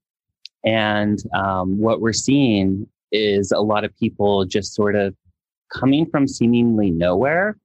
And 0.64 1.18
um, 1.34 1.78
what 1.78 2.00
we're 2.00 2.14
seeing 2.14 2.86
is 3.12 3.52
a 3.52 3.60
lot 3.60 3.84
of 3.84 3.96
people 3.98 4.46
just 4.46 4.74
sort 4.74 4.96
of 4.96 5.14
coming 5.72 6.06
from 6.06 6.26
seemingly 6.26 6.90
nowhere 6.90 7.56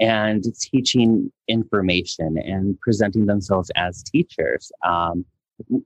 and 0.00 0.44
teaching 0.60 1.32
information 1.48 2.36
and 2.36 2.78
presenting 2.80 3.26
themselves 3.26 3.70
as 3.76 4.02
teachers. 4.02 4.72
Um, 4.84 5.24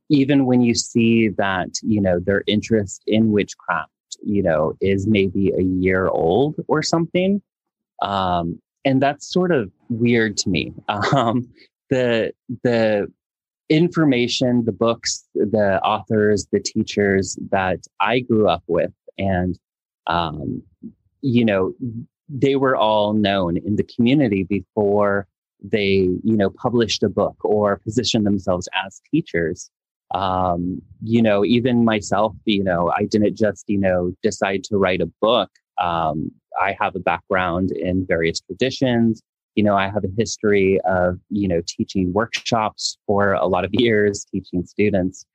even 0.08 0.46
when 0.46 0.62
you 0.62 0.74
see 0.74 1.28
that, 1.28 1.68
you 1.82 2.00
know, 2.00 2.18
their 2.20 2.42
interest 2.46 3.02
in 3.06 3.32
witchcraft, 3.32 3.90
you 4.22 4.42
know, 4.42 4.74
is 4.80 5.06
maybe 5.06 5.52
a 5.52 5.62
year 5.62 6.08
old 6.08 6.56
or 6.68 6.82
something. 6.82 7.40
Um, 8.02 8.60
and 8.84 9.00
that's 9.00 9.30
sort 9.30 9.52
of 9.52 9.70
weird 9.90 10.38
to 10.38 10.48
me. 10.48 10.72
Um, 11.14 11.50
the 11.90 12.32
the 12.62 13.12
information, 13.70 14.64
the 14.64 14.72
books, 14.72 15.24
the 15.34 15.80
authors, 15.82 16.46
the 16.52 16.60
teachers 16.60 17.38
that 17.50 17.78
I 18.00 18.20
grew 18.20 18.48
up 18.48 18.64
with, 18.66 18.92
and 19.16 19.58
um, 20.06 20.62
you 21.22 21.44
know, 21.44 21.74
they 22.28 22.56
were 22.56 22.76
all 22.76 23.12
known 23.12 23.56
in 23.56 23.76
the 23.76 23.82
community 23.84 24.44
before 24.44 25.26
they, 25.62 26.08
you 26.24 26.36
know, 26.36 26.50
published 26.50 27.02
a 27.02 27.08
book 27.08 27.36
or 27.44 27.78
positioned 27.78 28.26
themselves 28.26 28.68
as 28.84 29.00
teachers. 29.10 29.70
Um, 30.12 30.82
you 31.02 31.22
know, 31.22 31.44
even 31.44 31.84
myself, 31.84 32.34
you 32.44 32.64
know, 32.64 32.92
I 32.96 33.04
didn't 33.04 33.36
just, 33.36 33.64
you 33.68 33.78
know, 33.78 34.12
decide 34.22 34.64
to 34.64 34.76
write 34.76 35.00
a 35.00 35.10
book. 35.20 35.50
Um, 35.78 36.32
I 36.60 36.76
have 36.80 36.96
a 36.96 37.00
background 37.00 37.70
in 37.70 38.06
various 38.06 38.40
traditions. 38.40 39.22
You 39.54 39.64
know, 39.64 39.76
I 39.76 39.88
have 39.88 40.04
a 40.04 40.10
history 40.16 40.80
of, 40.82 41.18
you 41.28 41.48
know, 41.48 41.60
teaching 41.66 42.12
workshops 42.12 42.98
for 43.06 43.32
a 43.32 43.46
lot 43.46 43.64
of 43.64 43.70
years, 43.74 44.24
teaching 44.24 44.64
students. 44.64 45.26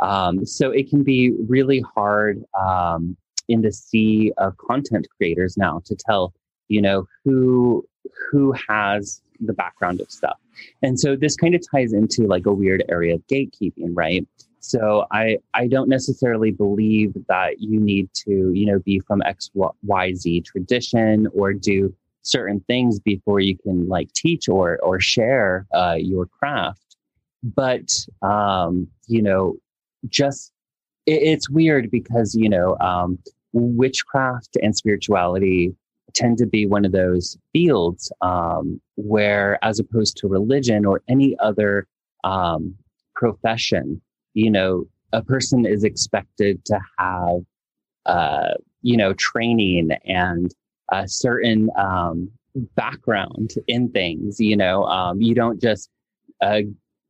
Um, 0.00 0.46
so 0.46 0.70
it 0.70 0.88
can 0.88 1.02
be 1.02 1.32
really 1.48 1.80
hard 1.94 2.42
um, 2.58 3.16
in 3.48 3.62
the 3.62 3.72
sea 3.72 4.32
of 4.38 4.56
content 4.58 5.06
creators 5.16 5.56
now 5.56 5.80
to 5.86 5.96
tell, 5.96 6.32
you 6.68 6.80
know, 6.80 7.06
who 7.24 7.86
who 8.30 8.54
has 8.68 9.22
the 9.40 9.52
background 9.52 10.00
of 10.00 10.10
stuff. 10.10 10.38
And 10.82 10.98
so 10.98 11.16
this 11.16 11.36
kind 11.36 11.54
of 11.54 11.62
ties 11.70 11.92
into 11.92 12.26
like 12.26 12.46
a 12.46 12.52
weird 12.52 12.84
area 12.88 13.14
of 13.14 13.26
gatekeeping, 13.26 13.90
right? 13.94 14.26
So 14.60 15.06
I 15.12 15.38
I 15.54 15.68
don't 15.68 15.88
necessarily 15.88 16.50
believe 16.50 17.14
that 17.28 17.60
you 17.60 17.80
need 17.80 18.10
to, 18.24 18.52
you 18.52 18.66
know, 18.66 18.78
be 18.80 19.00
from 19.00 19.22
X 19.22 19.50
Y 19.54 20.14
Z 20.14 20.40
tradition 20.42 21.28
or 21.34 21.52
do 21.52 21.94
certain 22.28 22.60
things 22.66 23.00
before 23.00 23.40
you 23.40 23.56
can 23.56 23.88
like 23.88 24.12
teach 24.12 24.48
or 24.48 24.78
or 24.82 25.00
share 25.00 25.66
uh, 25.74 25.96
your 25.98 26.26
craft. 26.26 26.96
But 27.42 27.90
um, 28.22 28.88
you 29.06 29.22
know, 29.22 29.56
just 30.08 30.52
it, 31.06 31.22
it's 31.22 31.50
weird 31.50 31.90
because 31.90 32.34
you 32.34 32.48
know 32.48 32.76
um, 32.80 33.18
witchcraft 33.52 34.56
and 34.62 34.76
spirituality 34.76 35.74
tend 36.14 36.38
to 36.38 36.46
be 36.46 36.66
one 36.66 36.84
of 36.84 36.92
those 36.92 37.36
fields 37.52 38.12
um, 38.20 38.80
where, 38.96 39.62
as 39.64 39.78
opposed 39.78 40.16
to 40.16 40.28
religion 40.28 40.84
or 40.84 41.02
any 41.08 41.36
other 41.38 41.86
um, 42.24 42.74
profession, 43.14 44.00
you 44.34 44.50
know, 44.50 44.86
a 45.12 45.22
person 45.22 45.66
is 45.66 45.84
expected 45.84 46.64
to 46.64 46.78
have, 46.98 47.40
uh, 48.06 48.54
you 48.82 48.96
know, 48.96 49.12
training 49.14 49.90
and 50.04 50.54
a 50.90 51.08
certain 51.08 51.70
um, 51.76 52.30
background 52.74 53.52
in 53.66 53.90
things. 53.90 54.40
You 54.40 54.56
know, 54.56 54.84
um, 54.84 55.20
you 55.20 55.34
don't 55.34 55.60
just 55.60 55.90
uh, 56.40 56.60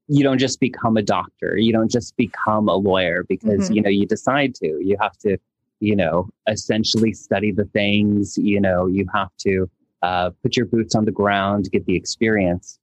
you 0.08 0.22
don't 0.24 0.38
just 0.38 0.60
become 0.60 0.96
a 0.96 1.02
doctor. 1.02 1.56
You 1.56 1.72
don't 1.72 1.90
just 1.90 2.16
become 2.16 2.68
a 2.68 2.76
lawyer 2.76 3.24
because 3.28 3.66
mm-hmm. 3.66 3.74
you 3.74 3.82
know 3.82 3.90
you 3.90 4.06
decide 4.06 4.54
to. 4.56 4.66
You 4.66 4.96
have 5.00 5.16
to 5.18 5.38
you 5.80 5.94
know, 5.94 6.28
essentially 6.48 7.12
study 7.12 7.52
the 7.52 7.64
things, 7.66 8.36
you 8.36 8.60
know, 8.60 8.86
you 8.86 9.06
have 9.14 9.30
to 9.38 9.70
uh, 10.02 10.30
put 10.42 10.56
your 10.56 10.66
boots 10.66 10.94
on 10.94 11.04
the 11.04 11.12
ground, 11.12 11.68
get 11.70 11.86
the 11.86 11.96
experience. 11.96 12.78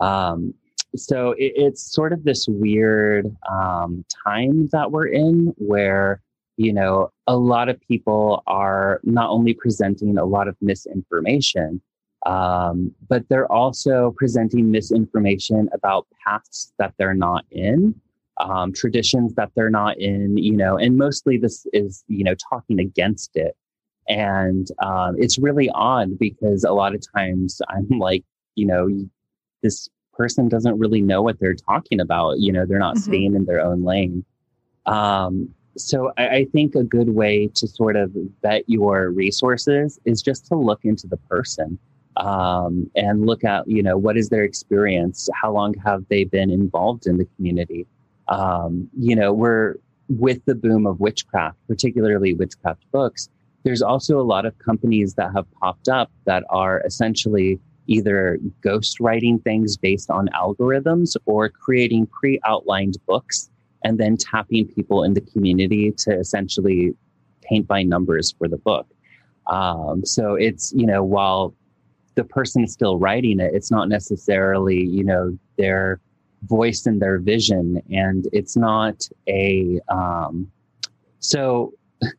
Um, 0.00 0.54
so 0.94 1.32
it, 1.32 1.52
it's 1.56 1.92
sort 1.92 2.12
of 2.12 2.24
this 2.24 2.46
weird 2.48 3.34
um, 3.50 4.04
time 4.24 4.68
that 4.72 4.90
we're 4.90 5.08
in 5.08 5.54
where, 5.58 6.22
you 6.56 6.72
know, 6.72 7.10
a 7.26 7.36
lot 7.36 7.68
of 7.68 7.80
people 7.80 8.42
are 8.46 9.00
not 9.04 9.30
only 9.30 9.54
presenting 9.54 10.18
a 10.18 10.24
lot 10.24 10.48
of 10.48 10.56
misinformation, 10.60 11.80
um, 12.24 12.92
but 13.08 13.28
they're 13.28 13.50
also 13.50 14.14
presenting 14.16 14.70
misinformation 14.70 15.68
about 15.72 16.06
paths 16.24 16.72
that 16.78 16.94
they're 16.98 17.14
not 17.14 17.44
in 17.50 17.94
um, 18.38 18.72
traditions 18.72 19.34
that 19.34 19.50
they're 19.54 19.70
not 19.70 19.98
in, 19.98 20.36
you 20.36 20.56
know, 20.56 20.76
and 20.76 20.96
mostly 20.96 21.38
this 21.38 21.66
is, 21.72 22.04
you 22.08 22.24
know, 22.24 22.34
talking 22.50 22.78
against 22.78 23.30
it. 23.34 23.56
And 24.08 24.68
um, 24.82 25.16
it's 25.18 25.38
really 25.38 25.70
odd 25.70 26.18
because 26.18 26.64
a 26.64 26.72
lot 26.72 26.94
of 26.94 27.02
times 27.14 27.60
I'm 27.68 27.88
like, 27.98 28.24
you 28.54 28.66
know, 28.66 28.88
this 29.62 29.88
person 30.12 30.48
doesn't 30.48 30.78
really 30.78 31.00
know 31.00 31.22
what 31.22 31.38
they're 31.38 31.54
talking 31.54 32.00
about. 32.00 32.38
You 32.38 32.52
know, 32.52 32.66
they're 32.66 32.78
not 32.78 32.96
mm-hmm. 32.96 33.10
staying 33.10 33.34
in 33.34 33.44
their 33.46 33.60
own 33.60 33.84
lane. 33.84 34.24
Um, 34.86 35.50
so 35.76 36.12
I, 36.16 36.28
I, 36.28 36.44
think 36.46 36.74
a 36.74 36.82
good 36.82 37.10
way 37.10 37.48
to 37.54 37.66
sort 37.66 37.96
of 37.96 38.12
vet 38.42 38.64
your 38.66 39.10
resources 39.10 39.98
is 40.04 40.22
just 40.22 40.46
to 40.46 40.56
look 40.56 40.84
into 40.84 41.06
the 41.06 41.16
person 41.16 41.78
um, 42.16 42.90
and 42.96 43.26
look 43.26 43.44
at, 43.44 43.68
you 43.68 43.82
know, 43.82 43.96
what 43.96 44.16
is 44.16 44.28
their 44.28 44.44
experience? 44.44 45.28
How 45.34 45.52
long 45.52 45.74
have 45.84 46.04
they 46.08 46.24
been 46.24 46.50
involved 46.50 47.06
in 47.06 47.18
the 47.18 47.26
community? 47.36 47.86
um, 48.28 48.88
you 48.98 49.14
know, 49.14 49.32
we're 49.32 49.76
with 50.08 50.44
the 50.44 50.54
boom 50.54 50.86
of 50.86 51.00
witchcraft, 51.00 51.58
particularly 51.68 52.34
witchcraft 52.34 52.84
books. 52.92 53.28
There's 53.64 53.82
also 53.82 54.20
a 54.20 54.22
lot 54.22 54.46
of 54.46 54.56
companies 54.58 55.14
that 55.14 55.32
have 55.34 55.46
popped 55.60 55.88
up 55.88 56.10
that 56.24 56.44
are 56.50 56.82
essentially 56.86 57.58
either 57.88 58.38
ghost 58.62 58.98
writing 59.00 59.38
things 59.40 59.76
based 59.76 60.10
on 60.10 60.28
algorithms 60.28 61.16
or 61.26 61.48
creating 61.48 62.06
pre 62.06 62.40
outlined 62.44 62.96
books 63.06 63.50
and 63.86 63.98
then 63.98 64.16
tapping 64.16 64.66
people 64.66 65.04
in 65.04 65.14
the 65.14 65.20
community 65.20 65.92
to 65.92 66.10
essentially 66.18 66.92
paint 67.42 67.68
by 67.68 67.84
numbers 67.84 68.34
for 68.36 68.48
the 68.48 68.56
book. 68.56 68.86
Um, 69.46 70.04
so 70.04 70.34
it's, 70.34 70.72
you 70.72 70.86
know, 70.86 71.04
while 71.04 71.54
the 72.16 72.24
person 72.24 72.64
is 72.64 72.72
still 72.72 72.98
writing 72.98 73.38
it, 73.38 73.54
it's 73.54 73.70
not 73.70 73.88
necessarily, 73.88 74.82
you 74.84 75.04
know, 75.04 75.38
their 75.56 76.00
voice 76.42 76.84
and 76.86 77.00
their 77.00 77.18
vision 77.18 77.80
and 77.90 78.28
it's 78.32 78.56
not 78.56 79.08
a 79.28 79.80
um, 79.88 80.50
so 81.18 81.72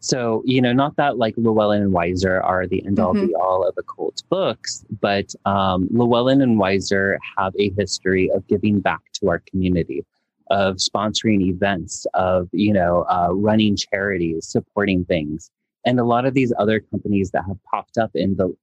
so 0.00 0.42
you 0.44 0.60
know 0.60 0.72
not 0.72 0.94
that 0.96 1.16
like 1.16 1.34
llewellyn 1.36 1.82
and 1.82 1.92
weiser 1.92 2.44
are 2.44 2.66
the 2.66 2.84
end 2.84 2.98
all 2.98 3.14
mm-hmm. 3.14 3.28
be 3.28 3.34
all 3.34 3.66
of 3.66 3.74
occult 3.78 4.22
books 4.28 4.84
but 5.00 5.34
um, 5.46 5.88
llewellyn 5.90 6.42
and 6.42 6.60
weiser 6.60 7.16
have 7.36 7.54
a 7.58 7.70
history 7.70 8.30
of 8.32 8.46
giving 8.46 8.78
back 8.78 9.00
to 9.12 9.28
our 9.28 9.40
community 9.50 10.04
of 10.52 10.76
sponsoring 10.76 11.40
events 11.40 12.06
of 12.14 12.48
you 12.52 12.72
know 12.72 13.04
uh, 13.08 13.32
running 13.32 13.74
charities 13.76 14.46
supporting 14.46 15.04
things 15.06 15.50
and 15.84 15.98
a 15.98 16.04
lot 16.04 16.26
of 16.26 16.34
these 16.34 16.52
other 16.58 16.78
companies 16.78 17.30
that 17.30 17.44
have 17.48 17.58
popped 17.64 17.98
up 17.98 18.10
in 18.14 18.36
the 18.36 18.54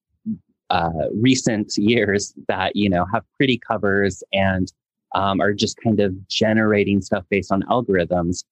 uh, 0.69 1.09
recent 1.13 1.73
years 1.77 2.33
that 2.47 2.75
you 2.75 2.89
know 2.89 3.05
have 3.11 3.23
pretty 3.37 3.57
covers 3.57 4.23
and 4.33 4.71
um, 5.15 5.41
are 5.41 5.53
just 5.53 5.77
kind 5.83 5.99
of 5.99 6.27
generating 6.27 7.01
stuff 7.01 7.25
based 7.29 7.51
on 7.51 7.63
algorithms. 7.63 8.43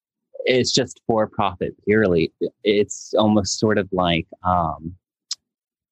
It's 0.45 0.71
just 0.71 1.01
for 1.05 1.27
profit 1.27 1.75
purely. 1.85 2.31
It's 2.63 3.13
almost 3.17 3.59
sort 3.59 3.77
of 3.77 3.87
like 3.91 4.27
um, 4.43 4.95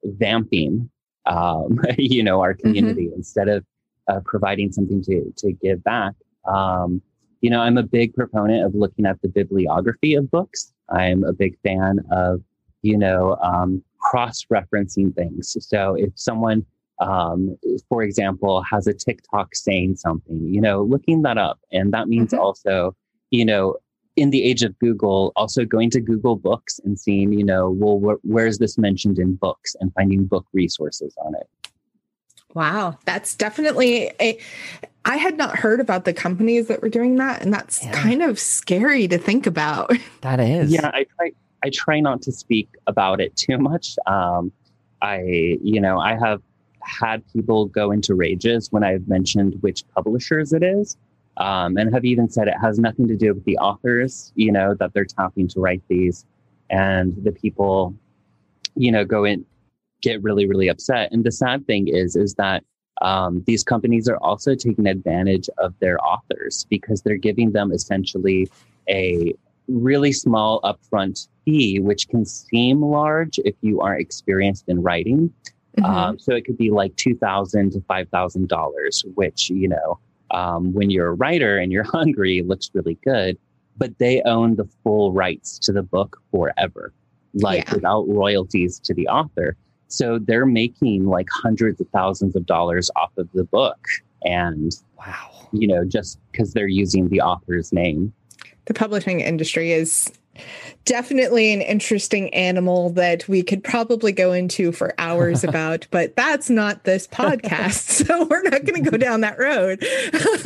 vamping, 0.03 0.89
um, 1.25 1.79
you 1.97 2.23
know, 2.23 2.41
our 2.41 2.53
mm-hmm. 2.53 2.61
community 2.61 3.05
mm-hmm. 3.07 3.17
instead 3.17 3.47
of 3.47 3.63
uh, 4.07 4.21
providing 4.25 4.71
something 4.71 5.03
to 5.03 5.31
to 5.37 5.51
give 5.53 5.83
back. 5.83 6.13
Um, 6.47 7.01
you 7.45 7.51
know, 7.51 7.61
I'm 7.61 7.77
a 7.77 7.83
big 7.83 8.15
proponent 8.15 8.65
of 8.65 8.73
looking 8.73 9.05
at 9.05 9.21
the 9.21 9.27
bibliography 9.27 10.15
of 10.15 10.31
books. 10.31 10.73
I'm 10.89 11.23
a 11.23 11.31
big 11.31 11.55
fan 11.61 11.99
of, 12.09 12.41
you 12.81 12.97
know, 12.97 13.35
um, 13.35 13.83
cross 13.99 14.43
referencing 14.51 15.13
things. 15.13 15.55
So 15.59 15.93
if 15.93 16.09
someone 16.15 16.65
um, 16.99 17.55
for 17.87 18.01
example, 18.01 18.63
has 18.63 18.87
a 18.87 18.93
TikTok 18.93 19.53
saying 19.53 19.97
something, 19.97 20.47
you 20.51 20.59
know, 20.59 20.81
looking 20.81 21.21
that 21.21 21.37
up. 21.37 21.59
And 21.71 21.93
that 21.93 22.07
means 22.07 22.31
mm-hmm. 22.31 22.41
also, 22.41 22.95
you 23.29 23.45
know, 23.45 23.75
in 24.15 24.31
the 24.31 24.43
age 24.43 24.63
of 24.63 24.79
Google, 24.79 25.31
also 25.35 25.65
going 25.65 25.91
to 25.91 26.01
Google 26.01 26.37
Books 26.37 26.79
and 26.83 26.97
seeing, 26.97 27.31
you 27.31 27.43
know, 27.43 27.69
well, 27.69 27.99
wh- 27.99 28.25
where 28.25 28.47
is 28.47 28.57
this 28.57 28.77
mentioned 28.77 29.19
in 29.19 29.35
books 29.35 29.75
and 29.79 29.93
finding 29.93 30.25
book 30.25 30.47
resources 30.51 31.13
on 31.23 31.35
it. 31.35 31.47
Wow, 32.55 32.97
that's 33.05 33.35
definitely 33.35 34.12
a. 34.19 34.39
I 35.03 35.17
had 35.17 35.38
not 35.38 35.57
heard 35.57 35.79
about 35.79 36.05
the 36.05 36.13
companies 36.13 36.67
that 36.67 36.81
were 36.81 36.89
doing 36.89 37.17
that, 37.17 37.43
and 37.43 37.53
that's 37.53 37.83
yeah. 37.83 37.91
kind 37.91 38.24
of 38.24 38.39
scary 38.39 39.07
to 39.09 39.19
think 39.19 39.45
about. 39.45 39.91
That 40.21 40.39
is. 40.39 40.71
Yeah, 40.71 40.89
I 40.91 41.05
try. 41.17 41.31
I 41.63 41.69
try 41.69 42.00
not 42.00 42.24
to 42.24 42.31
speak 42.31 42.69
about 42.88 43.21
it 43.21 43.35
too 43.35 43.59
much. 43.59 43.95
Um, 44.07 44.51
I, 45.03 45.59
you 45.62 45.79
know, 45.79 46.00
I 46.00 46.15
have 46.15 46.41
had 46.79 47.21
people 47.31 47.65
go 47.65 47.91
into 47.91 48.15
rages 48.15 48.71
when 48.71 48.83
I've 48.83 49.07
mentioned 49.07 49.57
which 49.62 49.83
publishers 49.93 50.51
it 50.53 50.63
is. 50.63 50.97
Um, 51.38 51.77
and 51.77 51.93
have 51.93 52.05
even 52.05 52.29
said 52.29 52.47
it 52.47 52.55
has 52.62 52.79
nothing 52.79 53.07
to 53.09 53.15
do 53.15 53.33
with 53.33 53.43
the 53.43 53.57
authors, 53.57 54.31
you 54.35 54.51
know, 54.51 54.74
that 54.75 54.93
they're 54.93 55.05
tapping 55.05 55.47
to 55.50 55.59
write 55.59 55.83
these. 55.89 56.25
And 56.69 57.13
the 57.24 57.31
people, 57.31 57.93
you 58.75 58.91
know, 58.91 59.03
go 59.03 59.25
in, 59.25 59.45
get 60.05 60.24
really, 60.24 60.45
really 60.47 60.67
upset. 60.69 61.12
And 61.12 61.24
the 61.24 61.31
sad 61.31 61.65
thing 61.67 61.88
is, 61.88 62.15
is 62.15 62.35
that 62.35 62.63
um, 63.01 63.43
these 63.45 63.63
companies 63.63 64.07
are 64.07 64.17
also 64.17 64.55
taking 64.55 64.88
advantage 64.88 65.50
of 65.57 65.74
their 65.79 65.97
authors 66.05 66.65
because 66.69 67.01
they're 67.01 67.17
giving 67.17 67.51
them 67.51 67.71
essentially 67.71 68.47
a 68.89 69.33
really 69.67 70.12
small 70.13 70.62
upfront 70.62 71.27
fee, 71.43 71.79
which 71.79 72.07
can 72.07 72.24
seem 72.24 72.81
large 72.81 73.39
if 73.39 73.55
you 73.62 73.81
aren't 73.81 74.01
experienced 74.01 74.65
in 74.67 74.81
writing. 74.81 75.33
Mm-hmm. 75.77 75.85
Um, 75.85 76.19
so 76.19 76.33
it 76.35 76.45
could 76.45 76.57
be 76.57 76.71
like 76.71 76.95
two 76.95 77.15
thousand 77.15 77.71
to 77.74 77.81
five 77.81 78.07
thousand 78.09 78.47
dollars, 78.47 79.03
which 79.15 79.50
you 79.50 79.67
know 79.67 80.00
um, 80.31 80.74
when 80.74 80.89
you're 80.89 81.07
a 81.07 81.13
writer 81.13 81.57
and 81.57 81.71
you're 81.71 81.83
hungry, 82.00 82.38
it 82.39 82.47
looks 82.47 82.69
really 82.74 82.97
good. 83.03 83.38
But 83.75 83.97
they 83.97 84.21
own 84.21 84.55
the 84.55 84.67
full 84.83 85.12
rights 85.12 85.59
to 85.59 85.74
the 85.74 85.83
book 85.83 86.21
forever, 86.31 86.93
like 87.33 87.67
Yeah. 87.67 87.74
without 87.75 88.07
royalties 88.07 88.79
to 88.81 88.93
the 88.93 89.07
author. 89.09 89.57
So 89.88 90.20
they're 90.20 90.46
making 90.46 91.06
like 91.06 91.27
hundreds 91.32 91.80
of 91.82 91.88
thousands 91.89 92.36
of 92.36 92.46
dollars 92.46 92.89
off 92.96 93.12
of 93.18 93.30
the 93.34 93.44
book. 93.44 93.77
And, 94.24 94.72
Wow. 94.98 95.48
you 95.51 95.68
know, 95.68 95.86
just 95.86 96.20
because 96.32 96.54
they're 96.54 96.68
using 96.68 97.10
the 97.10 97.22
author's 97.22 97.72
name. 97.72 98.12
the 98.65 98.74
publishing 98.74 99.20
industry 99.20 99.72
is 99.72 100.12
definitely 100.86 101.51
an 101.54 101.62
interesting 101.62 102.34
animal 102.34 102.89
that 102.92 103.27
we 103.27 103.42
could 103.42 103.63
probably 103.63 104.12
go 104.12 104.32
into 104.34 104.72
for 104.72 104.94
hours 104.98 105.44
about, 105.46 105.88
but 105.92 106.15
that's 106.15 106.50
not 106.50 106.84
this 106.84 107.08
podcast. 107.08 108.06
So 108.06 108.25
we're 108.30 108.44
not 108.44 108.65
going 108.65 108.84
to 108.84 108.89
go 108.92 108.98
down 108.98 109.22
that 109.22 109.38
road. 109.39 109.84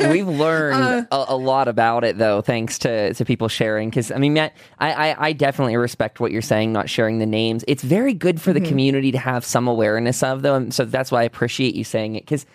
We've 0.00 0.26
learned 0.28 1.06
Uh, 1.10 1.24
a, 1.28 1.34
a 1.34 1.36
lot 1.36 1.68
about 1.68 2.04
it, 2.04 2.18
though, 2.18 2.40
thanks 2.40 2.78
to, 2.80 3.12
to 3.14 3.24
people 3.24 3.48
sharing. 3.48 3.90
Because 3.90 4.10
I 4.10 4.16
mean, 4.18 4.34
Mat, 4.34 4.54
I, 4.78 5.10
I, 5.10 5.26
I 5.28 5.32
definitely 5.32 5.76
respect 5.76 6.20
what 6.20 6.32
you're 6.32 6.42
saying, 6.42 6.72
not 6.72 6.88
sharing 6.88 7.18
the 7.18 7.26
names. 7.26 7.64
It's 7.68 7.82
very 7.82 8.14
good 8.14 8.40
for 8.40 8.52
the 8.52 8.60
Mhm. 8.60 8.68
community 8.68 9.12
to 9.12 9.18
have 9.18 9.44
some 9.44 9.68
awareness 9.68 10.22
of 10.22 10.42
them. 10.42 10.70
So 10.70 10.84
that's 10.84 11.10
why 11.12 11.20
I 11.20 11.24
appreciate 11.24 11.74
you 11.74 11.84
saying 11.84 12.16
it. 12.16 12.24
Because 12.24 12.46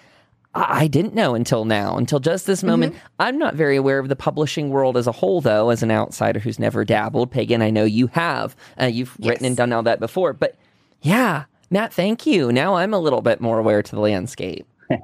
I, 0.55 0.81
I 0.81 0.87
didn't 0.87 1.13
know 1.13 1.35
until 1.35 1.65
now, 1.65 1.97
until 1.97 2.19
just 2.19 2.47
this 2.47 2.63
moment. 2.63 2.95
I'm 3.19 3.37
not 3.37 3.53
very 3.55 3.75
aware 3.75 3.99
of 3.99 4.09
the 4.09 4.15
publishing 4.15 4.69
world 4.69 4.97
as 4.97 5.05
a 5.05 5.11
whole, 5.11 5.41
though, 5.41 5.69
as 5.69 5.83
an 5.83 5.91
outsider 5.91 6.39
who's 6.39 6.57
never 6.57 6.83
dabbled. 6.83 7.29
Pagan, 7.29 7.61
I 7.61 7.69
know 7.69 7.83
you 7.83 8.07
have. 8.07 8.55
Uh, 8.81 8.85
you've 8.85 9.15
written 9.19 9.45
and 9.45 9.55
done 9.55 9.71
all 9.73 9.83
that 9.83 9.99
before. 9.99 10.33
But 10.33 10.55
yeah, 11.01 11.43
Mat, 11.69 11.93
thank 11.93 12.25
you. 12.25 12.51
Now 12.51 12.75
I'm 12.75 12.93
a 12.93 12.99
little 12.99 13.21
bit 13.21 13.41
more 13.41 13.59
aware 13.59 13.83
to 13.83 13.95
the 13.95 14.01
landscape. 14.01 14.67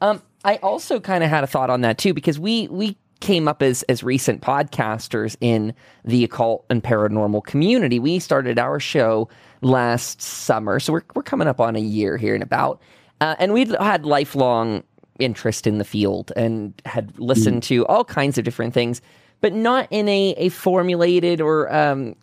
Um, 0.00 0.22
I 0.44 0.56
also 0.56 0.98
kind 0.98 1.22
of 1.22 1.30
had 1.30 1.44
a 1.44 1.46
thought 1.46 1.70
on 1.70 1.82
that 1.82 1.98
too 1.98 2.14
because 2.14 2.38
we 2.38 2.68
we 2.68 2.96
came 3.20 3.46
up 3.46 3.62
as 3.62 3.82
as 3.84 4.02
recent 4.02 4.40
podcasters 4.40 5.36
in 5.40 5.74
the 6.04 6.24
occult 6.24 6.64
and 6.70 6.82
paranormal 6.82 7.44
community. 7.44 7.98
We 7.98 8.18
started 8.18 8.58
our 8.58 8.80
show 8.80 9.28
last 9.60 10.22
summer, 10.22 10.80
so 10.80 10.94
we're 10.94 11.02
we're 11.14 11.22
coming 11.22 11.48
up 11.48 11.60
on 11.60 11.76
a 11.76 11.80
year 11.80 12.16
here 12.16 12.34
and 12.34 12.42
about, 12.42 12.80
uh, 13.20 13.36
and 13.38 13.52
we'd 13.52 13.70
had 13.80 14.04
lifelong 14.04 14.82
interest 15.18 15.66
in 15.66 15.78
the 15.78 15.84
field 15.84 16.32
and 16.36 16.80
had 16.86 17.18
listened 17.18 17.62
to 17.64 17.86
all 17.86 18.04
kinds 18.04 18.38
of 18.38 18.44
different 18.44 18.72
things, 18.72 19.02
but 19.40 19.52
not 19.52 19.86
in 19.90 20.08
a 20.08 20.34
a 20.36 20.48
formulated 20.50 21.40
or 21.40 21.72
um, 21.74 22.14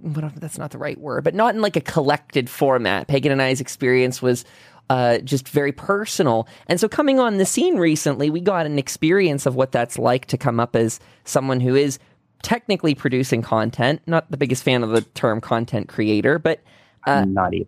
what, 0.00 0.34
that's 0.36 0.58
not 0.58 0.70
the 0.70 0.78
right 0.78 0.98
word, 0.98 1.24
but 1.24 1.34
not 1.34 1.54
in 1.54 1.60
like 1.60 1.76
a 1.76 1.80
collected 1.80 2.48
format. 2.48 3.08
Pagan 3.08 3.32
and 3.32 3.42
I's 3.42 3.60
experience 3.60 4.20
was 4.22 4.44
uh, 4.90 5.18
just 5.18 5.48
very 5.48 5.72
personal. 5.72 6.46
And 6.66 6.78
so, 6.78 6.88
coming 6.88 7.18
on 7.18 7.38
the 7.38 7.46
scene 7.46 7.76
recently, 7.76 8.30
we 8.30 8.40
got 8.40 8.66
an 8.66 8.78
experience 8.78 9.46
of 9.46 9.54
what 9.54 9.72
that's 9.72 9.98
like 9.98 10.26
to 10.26 10.36
come 10.38 10.60
up 10.60 10.76
as 10.76 11.00
someone 11.24 11.60
who 11.60 11.74
is 11.74 11.98
technically 12.42 12.94
producing 12.94 13.40
content. 13.40 14.02
Not 14.06 14.30
the 14.30 14.36
biggest 14.36 14.62
fan 14.62 14.82
of 14.82 14.90
the 14.90 15.00
term 15.00 15.40
content 15.40 15.88
creator, 15.88 16.38
but 16.38 16.60
Uh, 17.06 17.24
Not 17.26 17.54
even. 17.54 17.66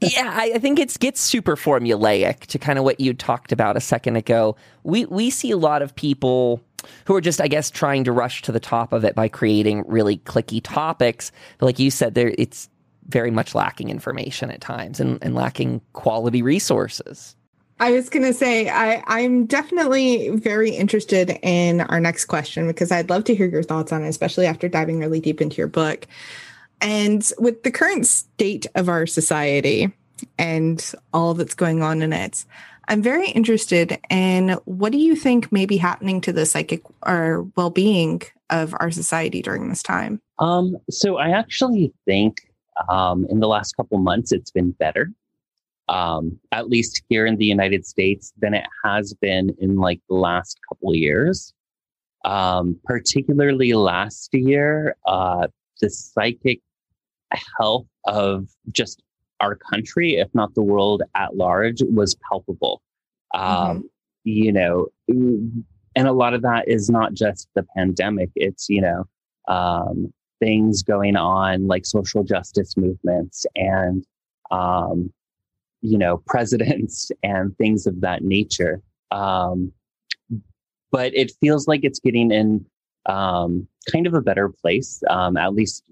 Yeah, 0.00 0.32
I, 0.34 0.52
I 0.54 0.58
think 0.58 0.78
it's 0.78 0.96
gets 0.96 1.20
super 1.20 1.56
formulaic 1.56 2.46
to 2.46 2.58
kind 2.58 2.78
of 2.78 2.84
what 2.84 3.00
you 3.00 3.14
talked 3.14 3.52
about 3.52 3.76
a 3.76 3.80
second 3.80 4.16
ago. 4.16 4.56
We 4.82 5.04
we 5.06 5.30
see 5.30 5.50
a 5.50 5.56
lot 5.56 5.82
of 5.82 5.94
people 5.94 6.60
who 7.04 7.14
are 7.14 7.20
just, 7.20 7.40
I 7.40 7.48
guess, 7.48 7.70
trying 7.70 8.04
to 8.04 8.12
rush 8.12 8.42
to 8.42 8.52
the 8.52 8.60
top 8.60 8.92
of 8.92 9.04
it 9.04 9.14
by 9.14 9.28
creating 9.28 9.84
really 9.86 10.18
clicky 10.18 10.60
topics. 10.62 11.32
But 11.58 11.66
like 11.66 11.78
you 11.78 11.90
said, 11.90 12.14
there 12.14 12.34
it's 12.38 12.68
very 13.06 13.30
much 13.30 13.54
lacking 13.54 13.88
information 13.88 14.50
at 14.50 14.60
times 14.60 15.00
and, 15.00 15.18
and 15.22 15.34
lacking 15.34 15.80
quality 15.94 16.42
resources. 16.42 17.34
I 17.80 17.92
was 17.92 18.10
going 18.10 18.24
to 18.24 18.34
say, 18.34 18.68
I, 18.68 19.02
I'm 19.06 19.46
definitely 19.46 20.30
very 20.30 20.70
interested 20.70 21.38
in 21.42 21.80
our 21.82 22.00
next 22.00 22.24
question 22.24 22.66
because 22.66 22.90
I'd 22.90 23.08
love 23.08 23.24
to 23.24 23.34
hear 23.36 23.46
your 23.46 23.62
thoughts 23.62 23.92
on 23.92 24.04
it, 24.04 24.08
especially 24.08 24.46
after 24.46 24.68
diving 24.68 24.98
really 24.98 25.20
deep 25.20 25.40
into 25.40 25.56
your 25.56 25.68
book. 25.68 26.06
And 26.80 27.30
with 27.38 27.62
the 27.62 27.70
current 27.70 28.06
state 28.06 28.66
of 28.74 28.88
our 28.88 29.06
society 29.06 29.92
and 30.38 30.92
all 31.12 31.34
that's 31.34 31.54
going 31.54 31.82
on 31.82 32.02
in 32.02 32.12
it, 32.12 32.44
I'm 32.88 33.02
very 33.02 33.28
interested 33.30 33.98
in 34.08 34.50
what 34.64 34.92
do 34.92 34.98
you 34.98 35.14
think 35.14 35.52
may 35.52 35.66
be 35.66 35.76
happening 35.76 36.20
to 36.22 36.32
the 36.32 36.46
psychic 36.46 36.82
or 37.06 37.42
well 37.54 37.70
being 37.70 38.22
of 38.50 38.74
our 38.80 38.90
society 38.90 39.42
during 39.42 39.68
this 39.68 39.82
time? 39.82 40.22
Um, 40.38 40.76
so 40.88 41.18
I 41.18 41.30
actually 41.30 41.92
think 42.06 42.38
um, 42.88 43.26
in 43.28 43.40
the 43.40 43.48
last 43.48 43.76
couple 43.76 43.98
months 43.98 44.32
it's 44.32 44.50
been 44.50 44.70
better, 44.70 45.12
um, 45.88 46.38
at 46.52 46.70
least 46.70 47.02
here 47.10 47.26
in 47.26 47.36
the 47.36 47.44
United 47.44 47.84
States, 47.84 48.32
than 48.38 48.54
it 48.54 48.64
has 48.84 49.12
been 49.14 49.54
in 49.60 49.76
like 49.76 50.00
the 50.08 50.14
last 50.14 50.58
couple 50.68 50.94
years. 50.94 51.52
Um, 52.24 52.78
particularly 52.84 53.74
last 53.74 54.34
year, 54.34 54.96
uh, 55.06 55.46
the 55.80 55.88
psychic 55.88 56.60
health 57.58 57.86
of 58.06 58.48
just 58.72 59.02
our 59.40 59.54
country, 59.54 60.16
if 60.16 60.28
not 60.34 60.54
the 60.54 60.62
world 60.62 61.02
at 61.14 61.36
large, 61.36 61.82
was 61.82 62.16
palpable. 62.28 62.82
Um, 63.34 63.88
You 64.24 64.52
know, 64.52 64.88
and 65.08 65.64
a 66.06 66.12
lot 66.12 66.34
of 66.34 66.42
that 66.42 66.68
is 66.68 66.90
not 66.90 67.14
just 67.14 67.48
the 67.54 67.64
pandemic; 67.76 68.30
it's 68.34 68.68
you 68.68 68.80
know 68.80 69.04
um, 69.48 70.12
things 70.40 70.82
going 70.82 71.16
on 71.16 71.66
like 71.66 71.86
social 71.86 72.24
justice 72.24 72.76
movements 72.76 73.46
and 73.56 74.04
um, 74.50 75.12
you 75.80 75.98
know 75.98 76.18
presidents 76.26 77.10
and 77.22 77.56
things 77.58 77.86
of 77.86 78.00
that 78.00 78.22
nature. 78.22 78.82
Um, 79.10 79.72
but 80.90 81.14
it 81.14 81.32
feels 81.40 81.68
like 81.68 81.80
it's 81.84 82.00
getting 82.00 82.30
in 82.30 82.64
um, 83.06 83.66
kind 83.90 84.06
of 84.06 84.14
a 84.14 84.20
better 84.20 84.48
place, 84.48 85.02
um, 85.08 85.36
at 85.36 85.54
least 85.54 85.84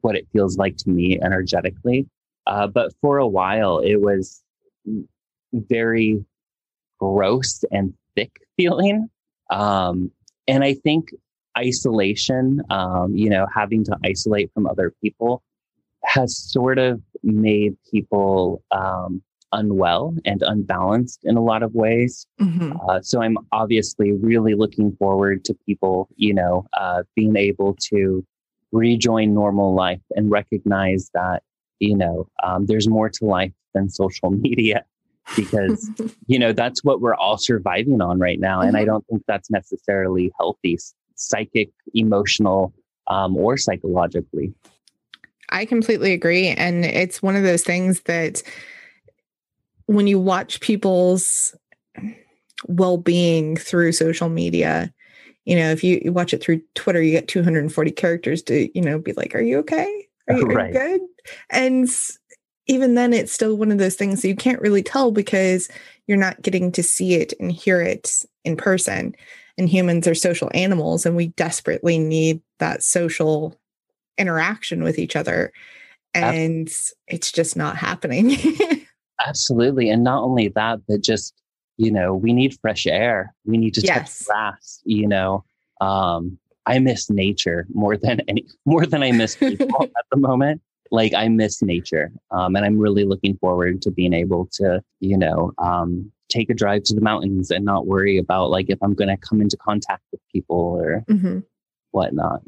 what 0.00 0.16
it 0.16 0.26
feels 0.32 0.56
like 0.56 0.76
to 0.78 0.90
me 0.90 1.18
energetically. 1.20 2.06
Uh, 2.46 2.66
but 2.66 2.92
for 3.00 3.18
a 3.18 3.26
while, 3.26 3.78
it 3.78 3.96
was 3.96 4.42
very 5.52 6.24
gross 6.98 7.64
and 7.70 7.94
thick 8.14 8.32
feeling. 8.56 9.08
Um, 9.50 10.10
and 10.46 10.64
I 10.64 10.74
think 10.74 11.10
isolation, 11.58 12.62
um, 12.70 13.14
you 13.16 13.28
know, 13.28 13.46
having 13.54 13.84
to 13.84 13.96
isolate 14.04 14.50
from 14.54 14.66
other 14.66 14.92
people 15.02 15.42
has 16.04 16.36
sort 16.36 16.78
of 16.78 17.00
made 17.22 17.76
people 17.90 18.62
um, 18.70 19.22
unwell 19.52 20.14
and 20.24 20.42
unbalanced 20.42 21.20
in 21.24 21.36
a 21.36 21.42
lot 21.42 21.62
of 21.62 21.74
ways. 21.74 22.26
Mhm. 22.40 22.76
Uh, 22.88 23.00
so 23.02 23.22
I'm 23.22 23.36
obviously 23.52 24.12
really 24.12 24.54
looking 24.54 24.94
forward 24.96 25.44
to 25.46 25.54
people, 25.66 26.08
you 26.16 26.32
know, 26.32 26.66
uh, 26.78 27.02
being 27.16 27.36
able 27.36 27.76
to 27.90 28.24
rejoin 28.72 29.34
normal 29.34 29.74
life 29.74 30.00
and 30.14 30.30
recognize 30.30 31.10
that, 31.14 31.42
you 31.78 31.96
know, 31.96 32.28
um, 32.42 32.66
there's 32.66 32.88
more 32.88 33.08
to 33.08 33.24
life 33.24 33.52
than 33.74 33.88
social 33.88 34.30
media 34.46 34.84
because, 35.36 35.90
you 36.26 36.38
know, 36.38 36.52
that's 36.52 36.84
what 36.84 37.00
we're 37.00 37.14
all 37.14 37.38
surviving 37.38 38.00
on 38.00 38.18
right 38.18 38.40
now. 38.40 38.60
And 38.60 38.76
I 38.76 38.82
Mhm. 38.82 38.86
don't 38.86 39.06
think 39.06 39.22
that's 39.26 39.50
necessarily 39.50 40.32
healthy, 40.38 40.78
psychic, 41.14 41.70
emotional, 41.94 42.72
um, 43.06 43.36
or 43.36 43.56
psychologically. 43.56 44.54
I 45.50 45.64
completely 45.64 46.12
agree. 46.12 46.48
And 46.48 46.84
it's 46.84 47.22
one 47.22 47.34
of 47.36 47.42
those 47.42 47.62
things 47.64 48.02
that 48.02 48.42
when 49.86 50.06
you 50.06 50.20
watch 50.20 50.60
people's 50.60 51.54
well 52.68 52.96
being 52.96 53.56
through 53.56 53.92
social 53.92 54.28
media, 54.28 54.92
you 55.44 55.56
know, 55.56 55.70
if 55.70 55.82
you, 55.82 56.00
you 56.04 56.12
watch 56.12 56.34
it 56.34 56.42
through 56.42 56.62
Twitter, 56.74 57.02
you 57.02 57.12
get 57.12 57.28
240 57.28 57.90
characters 57.92 58.42
to, 58.44 58.70
you 58.76 58.82
know, 58.82 58.98
be 58.98 59.12
like, 59.14 59.34
are 59.34 59.40
you 59.40 59.58
okay? 59.58 60.08
Are 60.28 60.36
you, 60.36 60.46
are 60.46 60.66
you 60.66 60.72
good? 60.72 61.00
And 61.50 61.88
even 62.66 62.94
then, 62.94 63.12
it's 63.12 63.32
still 63.32 63.56
one 63.56 63.72
of 63.72 63.78
those 63.78 63.96
things 63.96 64.22
that 64.22 64.28
you 64.28 64.36
can't 64.36 64.60
really 64.60 64.82
tell 64.82 65.10
because 65.10 65.68
you're 66.06 66.18
not 66.18 66.42
getting 66.42 66.70
to 66.72 66.82
see 66.82 67.14
it 67.14 67.32
and 67.40 67.50
hear 67.50 67.80
it 67.80 68.24
in 68.44 68.56
person. 68.56 69.14
And 69.58 69.68
humans 69.68 70.06
are 70.06 70.14
social 70.14 70.50
animals, 70.54 71.04
and 71.04 71.16
we 71.16 71.28
desperately 71.28 71.98
need 71.98 72.40
that 72.58 72.82
social 72.82 73.58
interaction 74.18 74.82
with 74.82 74.98
each 74.98 75.16
other. 75.16 75.52
And 76.14 76.68
it's 77.08 77.32
just 77.32 77.56
not 77.56 77.76
happening. 77.76 78.36
Absolutely. 79.26 79.90
And 79.90 80.02
not 80.02 80.22
only 80.22 80.48
that, 80.48 80.80
but 80.88 81.02
just, 81.02 81.34
you 81.80 81.90
know, 81.90 82.14
we 82.14 82.34
need 82.34 82.54
fresh 82.60 82.86
air. 82.86 83.34
We 83.46 83.56
need 83.56 83.72
to 83.74 83.80
Yes. 83.80 84.18
touch 84.18 84.26
grass, 84.26 84.82
you 84.84 85.08
know. 85.08 85.44
Um, 85.80 86.38
I 86.66 86.78
miss 86.78 87.08
nature 87.08 87.66
more 87.72 87.96
than 87.96 88.20
any 88.28 88.44
more 88.66 88.84
than 88.84 89.02
I 89.02 89.12
miss 89.12 89.34
people 89.36 89.90
at 89.96 90.04
the 90.10 90.18
moment. 90.18 90.60
Like 90.90 91.14
I 91.14 91.28
miss 91.28 91.62
nature. 91.62 92.12
Um, 92.32 92.54
and 92.54 92.66
I'm 92.66 92.78
really 92.78 93.04
looking 93.04 93.38
forward 93.38 93.80
to 93.82 93.90
being 93.90 94.12
able 94.12 94.46
to, 94.58 94.82
you 94.98 95.16
know, 95.16 95.52
um, 95.56 96.12
take 96.28 96.50
a 96.50 96.54
drive 96.54 96.82
to 96.84 96.94
the 96.94 97.00
mountains 97.00 97.50
and 97.50 97.64
not 97.64 97.86
worry 97.86 98.18
about 98.18 98.50
like 98.50 98.66
if 98.68 98.78
I'm 98.82 98.92
gonna 98.94 99.16
come 99.16 99.40
into 99.40 99.56
contact 99.56 100.02
with 100.12 100.20
people 100.30 100.56
or 100.56 101.04
Mhm. 101.08 101.44
whatnot. 101.92 102.42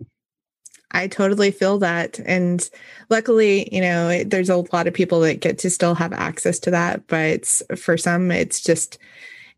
I 0.92 1.08
totally 1.08 1.50
feel 1.50 1.78
that. 1.78 2.20
And 2.26 2.68
luckily, 3.10 3.68
you 3.74 3.80
know, 3.80 4.24
there's 4.24 4.50
a 4.50 4.64
lot 4.72 4.86
of 4.86 4.94
people 4.94 5.20
that 5.20 5.40
get 5.40 5.58
to 5.58 5.70
still 5.70 5.94
have 5.94 6.12
access 6.12 6.58
to 6.60 6.70
that. 6.70 7.06
But 7.06 7.46
for 7.76 7.96
some, 7.96 8.30
it's 8.30 8.60
just, 8.60 8.98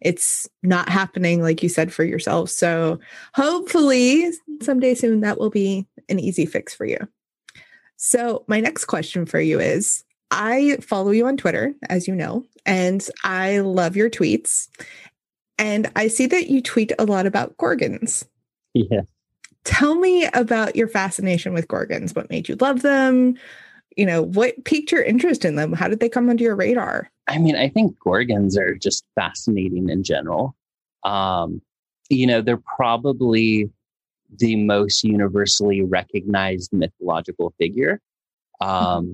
it's 0.00 0.48
not 0.62 0.88
happening 0.88 1.42
like 1.42 1.62
you 1.62 1.68
said 1.68 1.92
for 1.92 2.04
yourself. 2.04 2.50
So 2.50 2.98
hopefully 3.34 4.30
someday 4.62 4.94
soon 4.94 5.20
that 5.20 5.38
will 5.38 5.50
be 5.50 5.86
an 6.08 6.18
easy 6.20 6.46
fix 6.46 6.74
for 6.74 6.84
you. 6.84 6.98
So 7.96 8.44
my 8.48 8.60
next 8.60 8.84
question 8.84 9.26
for 9.26 9.40
you 9.40 9.60
is 9.60 10.04
I 10.30 10.78
follow 10.80 11.10
you 11.10 11.26
on 11.26 11.36
Twitter, 11.36 11.74
as 11.88 12.08
you 12.08 12.14
know, 12.14 12.44
and 12.66 13.06
I 13.22 13.60
love 13.60 13.96
your 13.96 14.10
tweets. 14.10 14.68
And 15.58 15.90
I 15.94 16.08
see 16.08 16.26
that 16.26 16.48
you 16.48 16.60
tweet 16.60 16.92
a 16.98 17.04
lot 17.04 17.26
about 17.26 17.56
Gorgons. 17.56 18.26
Yeah. 18.74 19.02
Tell 19.64 19.94
me 19.94 20.26
about 20.34 20.76
your 20.76 20.88
fascination 20.88 21.54
with 21.54 21.68
Gorgons. 21.68 22.14
What 22.14 22.30
made 22.30 22.48
you 22.48 22.56
love 22.56 22.82
them? 22.82 23.36
You 23.96 24.06
know, 24.06 24.22
what 24.22 24.64
piqued 24.64 24.92
your 24.92 25.02
interest 25.02 25.44
in 25.44 25.56
them? 25.56 25.72
How 25.72 25.88
did 25.88 26.00
they 26.00 26.08
come 26.08 26.28
under 26.28 26.42
your 26.42 26.56
radar? 26.56 27.10
I 27.28 27.38
mean, 27.38 27.56
I 27.56 27.68
think 27.68 27.98
Gorgons 27.98 28.58
are 28.58 28.74
just 28.74 29.04
fascinating 29.14 29.88
in 29.88 30.02
general. 30.02 30.54
Um, 31.04 31.62
you 32.10 32.26
know, 32.26 32.40
they're 32.42 32.62
probably 32.76 33.70
the 34.38 34.56
most 34.56 35.04
universally 35.04 35.82
recognized 35.82 36.72
mythological 36.72 37.54
figure. 37.58 38.00
Um, 38.60 38.68
mm-hmm. 38.68 39.12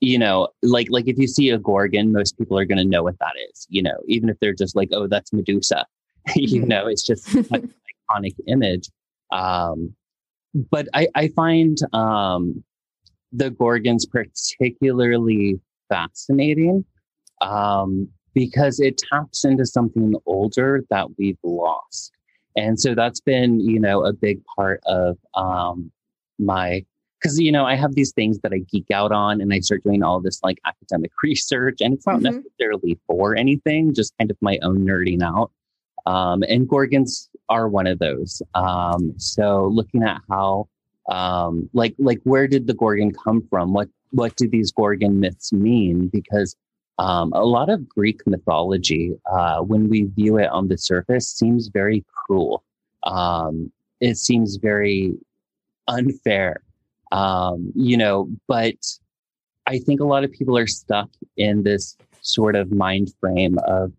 You 0.00 0.18
know, 0.18 0.48
like 0.62 0.88
like 0.90 1.06
if 1.06 1.16
you 1.16 1.28
see 1.28 1.50
a 1.50 1.58
Gorgon, 1.58 2.12
most 2.12 2.36
people 2.36 2.58
are 2.58 2.64
going 2.64 2.78
to 2.78 2.84
know 2.84 3.04
what 3.04 3.18
that 3.20 3.34
is. 3.50 3.66
You 3.70 3.82
know, 3.82 3.98
even 4.08 4.28
if 4.28 4.38
they're 4.40 4.52
just 4.52 4.74
like, 4.74 4.88
"Oh, 4.90 5.06
that's 5.06 5.32
Medusa," 5.32 5.86
you 6.34 6.60
mm-hmm. 6.60 6.68
know, 6.68 6.86
it's 6.88 7.06
just 7.06 7.32
an 7.34 7.44
iconic 8.10 8.34
image. 8.48 8.88
Um, 9.32 9.94
but 10.70 10.86
I, 10.94 11.08
I 11.14 11.28
find 11.28 11.78
um, 11.92 12.62
the 13.32 13.50
Gorgons 13.50 14.06
particularly 14.06 15.58
fascinating 15.88 16.84
um, 17.40 18.08
because 18.34 18.80
it 18.80 19.00
taps 19.10 19.44
into 19.44 19.66
something 19.66 20.14
older 20.26 20.84
that 20.90 21.08
we've 21.18 21.38
lost. 21.42 22.12
And 22.56 22.78
so 22.78 22.94
that's 22.94 23.20
been, 23.20 23.60
you 23.60 23.80
know, 23.80 24.04
a 24.04 24.12
big 24.12 24.42
part 24.56 24.80
of 24.86 25.16
um, 25.34 25.90
my, 26.38 26.84
because, 27.20 27.40
you 27.40 27.52
know, 27.52 27.64
I 27.64 27.76
have 27.76 27.94
these 27.94 28.12
things 28.12 28.38
that 28.40 28.52
I 28.52 28.58
geek 28.58 28.90
out 28.90 29.12
on 29.12 29.40
and 29.40 29.54
I 29.54 29.60
start 29.60 29.82
doing 29.84 30.02
all 30.02 30.20
this 30.20 30.40
like 30.42 30.58
academic 30.66 31.12
research, 31.22 31.78
and 31.80 31.94
it's 31.94 32.06
not 32.06 32.16
mm-hmm. 32.16 32.36
necessarily 32.36 32.98
for 33.06 33.36
anything, 33.36 33.94
just 33.94 34.12
kind 34.18 34.30
of 34.30 34.36
my 34.42 34.58
own 34.62 34.86
nerding 34.86 35.22
out. 35.22 35.50
Um, 36.06 36.42
and 36.48 36.68
Gorgons 36.68 37.28
are 37.48 37.68
one 37.68 37.86
of 37.86 37.98
those. 37.98 38.42
Um, 38.54 39.14
so 39.18 39.68
looking 39.72 40.02
at 40.02 40.20
how, 40.28 40.68
um, 41.08 41.68
like, 41.72 41.94
like 41.98 42.20
where 42.24 42.46
did 42.48 42.66
the 42.66 42.74
Gorgon 42.74 43.12
come 43.12 43.46
from? 43.48 43.72
What, 43.72 43.88
what 44.10 44.36
do 44.36 44.48
these 44.48 44.72
Gorgon 44.72 45.20
myths 45.20 45.52
mean? 45.52 46.08
Because 46.08 46.56
um, 46.98 47.32
a 47.32 47.44
lot 47.44 47.70
of 47.70 47.88
Greek 47.88 48.20
mythology, 48.26 49.14
uh, 49.30 49.60
when 49.60 49.88
we 49.88 50.02
view 50.02 50.38
it 50.38 50.48
on 50.50 50.68
the 50.68 50.78
surface, 50.78 51.28
seems 51.28 51.68
very 51.68 52.04
cruel. 52.14 52.62
Um, 53.02 53.72
it 54.00 54.16
seems 54.16 54.56
very 54.56 55.14
unfair, 55.88 56.62
um, 57.10 57.72
you 57.74 57.96
know, 57.96 58.28
but 58.46 58.74
I 59.66 59.78
think 59.78 60.00
a 60.00 60.04
lot 60.04 60.24
of 60.24 60.32
people 60.32 60.56
are 60.58 60.66
stuck 60.66 61.10
in 61.36 61.62
this 61.62 61.96
sort 62.20 62.56
of 62.56 62.72
mind 62.72 63.12
frame 63.20 63.58
of 63.66 63.92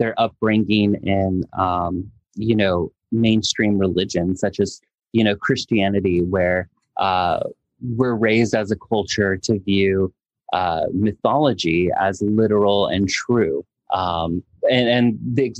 their 0.00 0.18
upbringing 0.18 0.96
in, 1.04 1.44
um, 1.56 2.10
you 2.34 2.56
know, 2.56 2.90
mainstream 3.12 3.78
religion, 3.78 4.36
such 4.36 4.58
as, 4.58 4.80
you 5.12 5.22
know, 5.22 5.36
Christianity, 5.36 6.22
where 6.22 6.68
uh, 6.96 7.40
we're 7.80 8.14
raised 8.14 8.54
as 8.54 8.72
a 8.72 8.76
culture 8.76 9.36
to 9.36 9.60
view 9.60 10.12
uh, 10.52 10.86
mythology 10.92 11.90
as 12.00 12.20
literal 12.22 12.88
and 12.88 13.08
true. 13.08 13.64
Um, 13.92 14.42
and 14.68 14.88
and 14.88 15.18
the, 15.22 15.54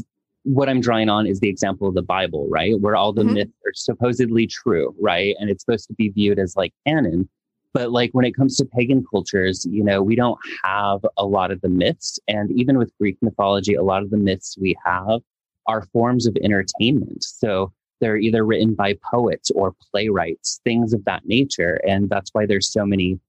what 0.44 0.68
I'm 0.68 0.80
drawing 0.80 1.08
on 1.08 1.26
is 1.26 1.40
the 1.40 1.48
example 1.48 1.86
of 1.86 1.94
the 1.94 2.02
Bible, 2.02 2.48
right? 2.48 2.80
Where 2.80 2.96
all 2.96 3.12
the 3.12 3.22
mm-hmm. 3.22 3.34
myths 3.34 3.52
are 3.66 3.74
supposedly 3.74 4.46
true, 4.46 4.94
right? 5.00 5.36
And 5.38 5.50
it's 5.50 5.62
supposed 5.64 5.86
to 5.88 5.94
be 5.94 6.08
viewed 6.08 6.38
as 6.38 6.56
like 6.56 6.72
canon. 6.86 7.28
But 7.72 7.92
like 7.92 8.10
when 8.12 8.24
it 8.24 8.34
comes 8.34 8.56
to 8.56 8.64
pagan 8.64 9.04
cultures, 9.08 9.66
you 9.70 9.84
know, 9.84 10.02
we 10.02 10.16
don't 10.16 10.38
have 10.64 11.00
a 11.16 11.24
lot 11.24 11.50
of 11.50 11.60
the 11.60 11.68
myths. 11.68 12.18
And 12.26 12.50
even 12.50 12.78
with 12.78 12.92
Greek 12.98 13.16
mythology, 13.22 13.74
a 13.74 13.82
lot 13.82 14.02
of 14.02 14.10
the 14.10 14.16
myths 14.16 14.56
we 14.60 14.76
have 14.84 15.20
are 15.66 15.86
forms 15.92 16.26
of 16.26 16.36
entertainment. 16.42 17.22
So 17.22 17.72
they're 18.00 18.16
either 18.16 18.44
written 18.44 18.74
by 18.74 18.96
poets 19.10 19.50
or 19.52 19.74
playwrights, 19.90 20.60
things 20.64 20.92
of 20.92 21.04
that 21.04 21.26
nature. 21.26 21.80
And 21.86 22.08
that's 22.08 22.30
why 22.32 22.46
there's 22.46 22.72
so 22.72 22.84
many 22.84 23.20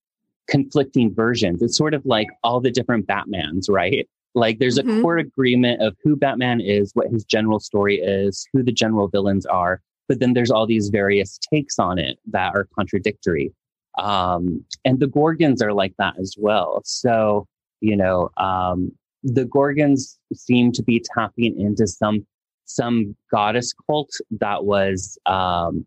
conflicting 0.47 1.13
versions. 1.13 1.61
It's 1.61 1.77
sort 1.77 1.93
of 1.93 2.05
like 2.05 2.27
all 2.43 2.59
the 2.59 2.71
different 2.71 3.05
Batmans, 3.05 3.69
right? 3.69 4.07
Like 4.33 4.59
there's 4.59 4.77
a 4.77 4.83
mm-hmm. 4.83 5.01
core 5.01 5.17
agreement 5.17 5.81
of 5.81 5.95
who 6.03 6.15
Batman 6.15 6.61
is, 6.61 6.91
what 6.93 7.11
his 7.11 7.25
general 7.25 7.59
story 7.59 7.97
is, 7.97 8.47
who 8.53 8.63
the 8.63 8.71
general 8.71 9.07
villains 9.07 9.45
are, 9.45 9.81
but 10.07 10.19
then 10.19 10.33
there's 10.33 10.51
all 10.51 10.65
these 10.65 10.89
various 10.89 11.37
takes 11.53 11.77
on 11.79 11.99
it 11.99 12.17
that 12.31 12.53
are 12.55 12.67
contradictory. 12.75 13.53
Um, 13.97 14.63
and 14.85 14.99
the 14.99 15.07
Gorgons 15.07 15.61
are 15.61 15.73
like 15.73 15.93
that 15.97 16.15
as 16.19 16.35
well. 16.37 16.81
So, 16.85 17.47
you 17.81 17.95
know, 17.95 18.29
um, 18.37 18.91
the 19.23 19.45
Gorgons 19.45 20.17
seem 20.33 20.71
to 20.73 20.83
be 20.83 21.03
tapping 21.13 21.59
into 21.59 21.87
some 21.87 22.25
some 22.65 23.15
goddess 23.29 23.73
cult 23.85 24.11
that 24.39 24.63
was 24.63 25.17
um, 25.25 25.85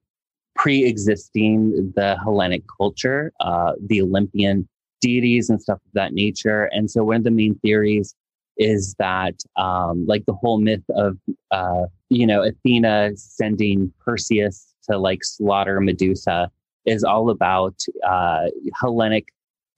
pre-existing 0.54 1.92
the 1.96 2.16
Hellenic 2.22 2.62
culture, 2.76 3.32
uh, 3.40 3.72
the 3.86 4.02
Olympian 4.02 4.68
deities 5.00 5.48
and 5.48 5.60
stuff 5.60 5.78
of 5.84 5.92
that 5.94 6.12
nature. 6.12 6.66
And 6.72 6.90
so 6.90 7.04
one 7.04 7.16
of 7.16 7.24
the 7.24 7.30
main 7.30 7.54
theories 7.56 8.14
is 8.56 8.94
that 8.98 9.34
um, 9.56 10.06
like 10.06 10.26
the 10.26 10.32
whole 10.32 10.60
myth 10.60 10.84
of 10.90 11.18
uh, 11.50 11.86
you 12.08 12.26
know 12.26 12.42
Athena 12.42 13.12
sending 13.16 13.92
Perseus 14.04 14.74
to 14.88 14.98
like 14.98 15.24
slaughter 15.24 15.80
Medusa 15.80 16.50
is 16.86 17.04
all 17.04 17.30
about 17.30 17.80
uh, 18.06 18.46
Hellenic 18.80 19.28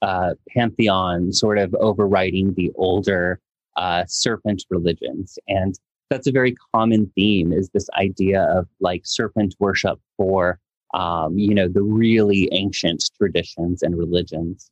uh, 0.01 0.35
pantheon 0.55 1.33
sort 1.33 1.57
of 1.57 1.73
overriding 1.75 2.53
the 2.53 2.71
older 2.75 3.39
uh, 3.75 4.03
serpent 4.07 4.63
religions 4.69 5.37
and 5.47 5.75
that's 6.09 6.27
a 6.27 6.31
very 6.31 6.55
common 6.73 7.11
theme 7.15 7.51
is 7.51 7.69
this 7.73 7.89
idea 7.97 8.43
of 8.43 8.67
like 8.79 9.01
serpent 9.05 9.55
worship 9.59 9.99
for 10.15 10.59
um, 10.93 11.37
you 11.37 11.53
know, 11.53 11.67
the 11.67 11.81
really 11.81 12.49
ancient 12.51 13.03
traditions 13.17 13.83
and 13.83 13.97
religions. 13.97 14.69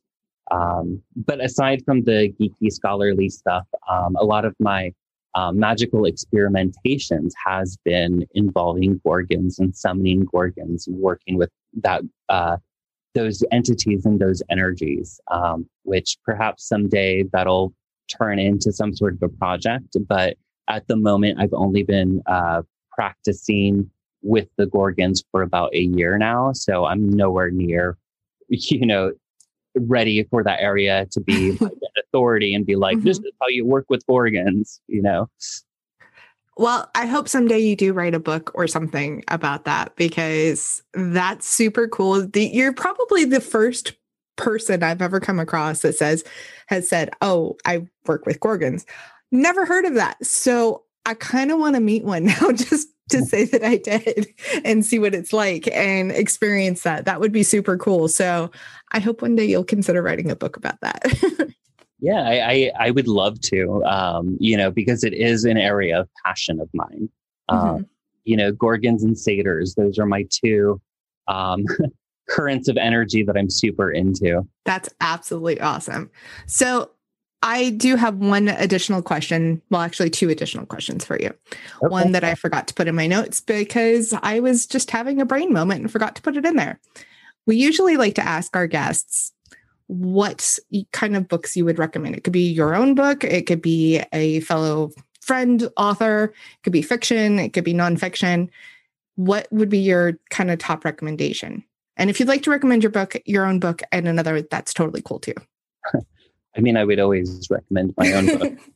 Um, 0.50 1.02
but 1.14 1.42
aside 1.42 1.82
from 1.84 2.04
the 2.04 2.32
geeky 2.40 2.72
scholarly 2.72 3.28
stuff, 3.28 3.66
um, 3.90 4.16
a 4.16 4.24
lot 4.24 4.44
of 4.44 4.54
my 4.60 4.92
um, 5.36 5.58
magical 5.58 6.02
experimentations 6.02 7.32
has 7.44 7.76
been 7.84 8.26
involving 8.34 8.98
gorgons 9.04 9.58
and 9.58 9.76
summoning 9.76 10.24
gorgons 10.24 10.86
and 10.86 10.96
working 10.96 11.36
with 11.36 11.50
that 11.82 12.00
uh, 12.30 12.56
those 13.14 13.44
entities 13.52 14.06
and 14.06 14.18
those 14.18 14.42
energies, 14.50 15.20
um, 15.30 15.68
which 15.82 16.16
perhaps 16.24 16.66
someday 16.66 17.22
that'll 17.32 17.74
turn 18.08 18.38
into 18.38 18.72
some 18.72 18.94
sort 18.94 19.14
of 19.14 19.22
a 19.22 19.28
project. 19.28 19.96
But 20.08 20.38
at 20.68 20.88
the 20.88 20.96
moment, 20.96 21.38
I've 21.38 21.52
only 21.52 21.82
been 21.82 22.22
uh, 22.26 22.62
practicing 22.92 23.90
with 24.22 24.48
the 24.56 24.66
Gorgons 24.66 25.22
for 25.30 25.42
about 25.42 25.74
a 25.74 25.82
year 25.82 26.16
now. 26.16 26.52
So 26.52 26.86
I'm 26.86 27.10
nowhere 27.10 27.50
near, 27.50 27.98
you 28.48 28.86
know, 28.86 29.12
ready 29.76 30.24
for 30.24 30.42
that 30.42 30.60
area 30.60 31.06
to 31.12 31.20
be 31.20 31.52
like 31.60 31.72
an 31.72 32.02
authority 32.04 32.54
and 32.54 32.66
be 32.66 32.76
like, 32.76 32.98
mm-hmm. 32.98 33.06
this 33.06 33.18
is 33.18 33.32
how 33.40 33.48
you 33.48 33.64
work 33.64 33.86
with 33.88 34.06
Gorgons, 34.06 34.80
you 34.86 35.02
know? 35.02 35.28
Well, 36.58 36.90
I 36.94 37.06
hope 37.06 37.28
someday 37.28 37.58
you 37.58 37.76
do 37.76 37.92
write 37.92 38.14
a 38.14 38.20
book 38.20 38.50
or 38.54 38.66
something 38.66 39.22
about 39.28 39.66
that 39.66 39.94
because 39.96 40.82
that's 40.94 41.46
super 41.46 41.86
cool. 41.86 42.26
The, 42.26 42.46
you're 42.46 42.72
probably 42.72 43.26
the 43.26 43.42
first 43.42 43.92
person 44.36 44.82
I've 44.82 45.02
ever 45.02 45.20
come 45.20 45.38
across 45.38 45.82
that 45.82 45.96
says, 45.96 46.24
has 46.68 46.88
said, 46.88 47.10
Oh, 47.20 47.56
I 47.66 47.86
work 48.06 48.24
with 48.24 48.40
Gorgons. 48.40 48.86
Never 49.30 49.66
heard 49.66 49.84
of 49.84 49.94
that. 49.94 50.24
So 50.24 50.84
I 51.04 51.14
kind 51.14 51.50
of 51.50 51.58
want 51.58 51.74
to 51.74 51.80
meet 51.80 52.04
one 52.04 52.24
now 52.40 52.52
just 52.52 52.88
to 53.10 53.22
say 53.24 53.44
that 53.44 53.62
I 53.62 53.76
did 53.76 54.26
and 54.64 54.84
see 54.84 54.98
what 54.98 55.14
it's 55.14 55.32
like 55.32 55.68
and 55.72 56.10
experience 56.10 56.82
that. 56.82 57.04
That 57.04 57.20
would 57.20 57.32
be 57.32 57.42
super 57.42 57.76
cool. 57.76 58.08
So 58.08 58.50
I 58.92 59.00
hope 59.00 59.22
one 59.22 59.36
day 59.36 59.44
you'll 59.44 59.64
consider 59.64 60.02
writing 60.02 60.30
a 60.30 60.36
book 60.36 60.56
about 60.56 60.80
that. 60.80 61.02
yeah, 62.00 62.22
I, 62.22 62.50
I, 62.50 62.72
I, 62.86 62.90
would 62.90 63.08
love 63.08 63.40
to, 63.42 63.84
um, 63.84 64.36
you 64.40 64.56
know, 64.56 64.70
because 64.70 65.04
it 65.04 65.14
is 65.14 65.44
an 65.44 65.56
area 65.56 66.00
of 66.00 66.08
passion 66.24 66.60
of 66.60 66.68
mine. 66.74 67.08
Um, 67.48 67.58
mm-hmm. 67.58 67.82
You 68.24 68.36
know, 68.36 68.52
Gorgons 68.52 69.04
and 69.04 69.16
Satyrs, 69.16 69.74
those 69.76 69.98
are 69.98 70.06
my 70.06 70.26
two 70.30 70.80
um, 71.28 71.64
currents 72.28 72.68
of 72.68 72.76
energy 72.76 73.22
that 73.22 73.36
I'm 73.36 73.50
super 73.50 73.90
into. 73.90 74.42
That's 74.64 74.88
absolutely 75.00 75.60
awesome. 75.60 76.10
So 76.46 76.90
I 77.46 77.70
do 77.70 77.94
have 77.94 78.16
one 78.16 78.48
additional 78.48 79.02
question. 79.02 79.62
Well, 79.70 79.80
actually, 79.80 80.10
two 80.10 80.28
additional 80.30 80.66
questions 80.66 81.04
for 81.04 81.16
you. 81.20 81.28
Okay. 81.28 81.86
One 81.86 82.10
that 82.10 82.24
I 82.24 82.34
forgot 82.34 82.66
to 82.66 82.74
put 82.74 82.88
in 82.88 82.96
my 82.96 83.06
notes 83.06 83.40
because 83.40 84.12
I 84.20 84.40
was 84.40 84.66
just 84.66 84.90
having 84.90 85.20
a 85.20 85.24
brain 85.24 85.52
moment 85.52 85.80
and 85.80 85.90
forgot 85.90 86.16
to 86.16 86.22
put 86.22 86.36
it 86.36 86.44
in 86.44 86.56
there. 86.56 86.80
We 87.46 87.54
usually 87.54 87.96
like 87.96 88.16
to 88.16 88.26
ask 88.26 88.56
our 88.56 88.66
guests 88.66 89.32
what 89.86 90.58
kind 90.90 91.16
of 91.16 91.28
books 91.28 91.56
you 91.56 91.64
would 91.64 91.78
recommend. 91.78 92.16
It 92.16 92.24
could 92.24 92.32
be 92.32 92.50
your 92.50 92.74
own 92.74 92.96
book, 92.96 93.22
it 93.22 93.46
could 93.46 93.62
be 93.62 94.02
a 94.12 94.40
fellow 94.40 94.90
friend, 95.20 95.70
author, 95.76 96.24
it 96.24 96.62
could 96.64 96.72
be 96.72 96.82
fiction, 96.82 97.38
it 97.38 97.52
could 97.52 97.62
be 97.62 97.74
nonfiction. 97.74 98.48
What 99.14 99.46
would 99.52 99.68
be 99.68 99.78
your 99.78 100.18
kind 100.30 100.50
of 100.50 100.58
top 100.58 100.84
recommendation? 100.84 101.62
And 101.96 102.10
if 102.10 102.18
you'd 102.18 102.28
like 102.28 102.42
to 102.42 102.50
recommend 102.50 102.82
your 102.82 102.90
book, 102.90 103.14
your 103.24 103.46
own 103.46 103.60
book, 103.60 103.82
and 103.92 104.08
another, 104.08 104.42
that's 104.42 104.74
totally 104.74 105.00
cool 105.00 105.20
too. 105.20 105.34
I 106.56 106.60
mean, 106.60 106.76
I 106.76 106.84
would 106.84 107.00
always 107.00 107.48
recommend 107.50 107.94
my 107.96 108.12
own 108.12 108.38
book. 108.38 108.58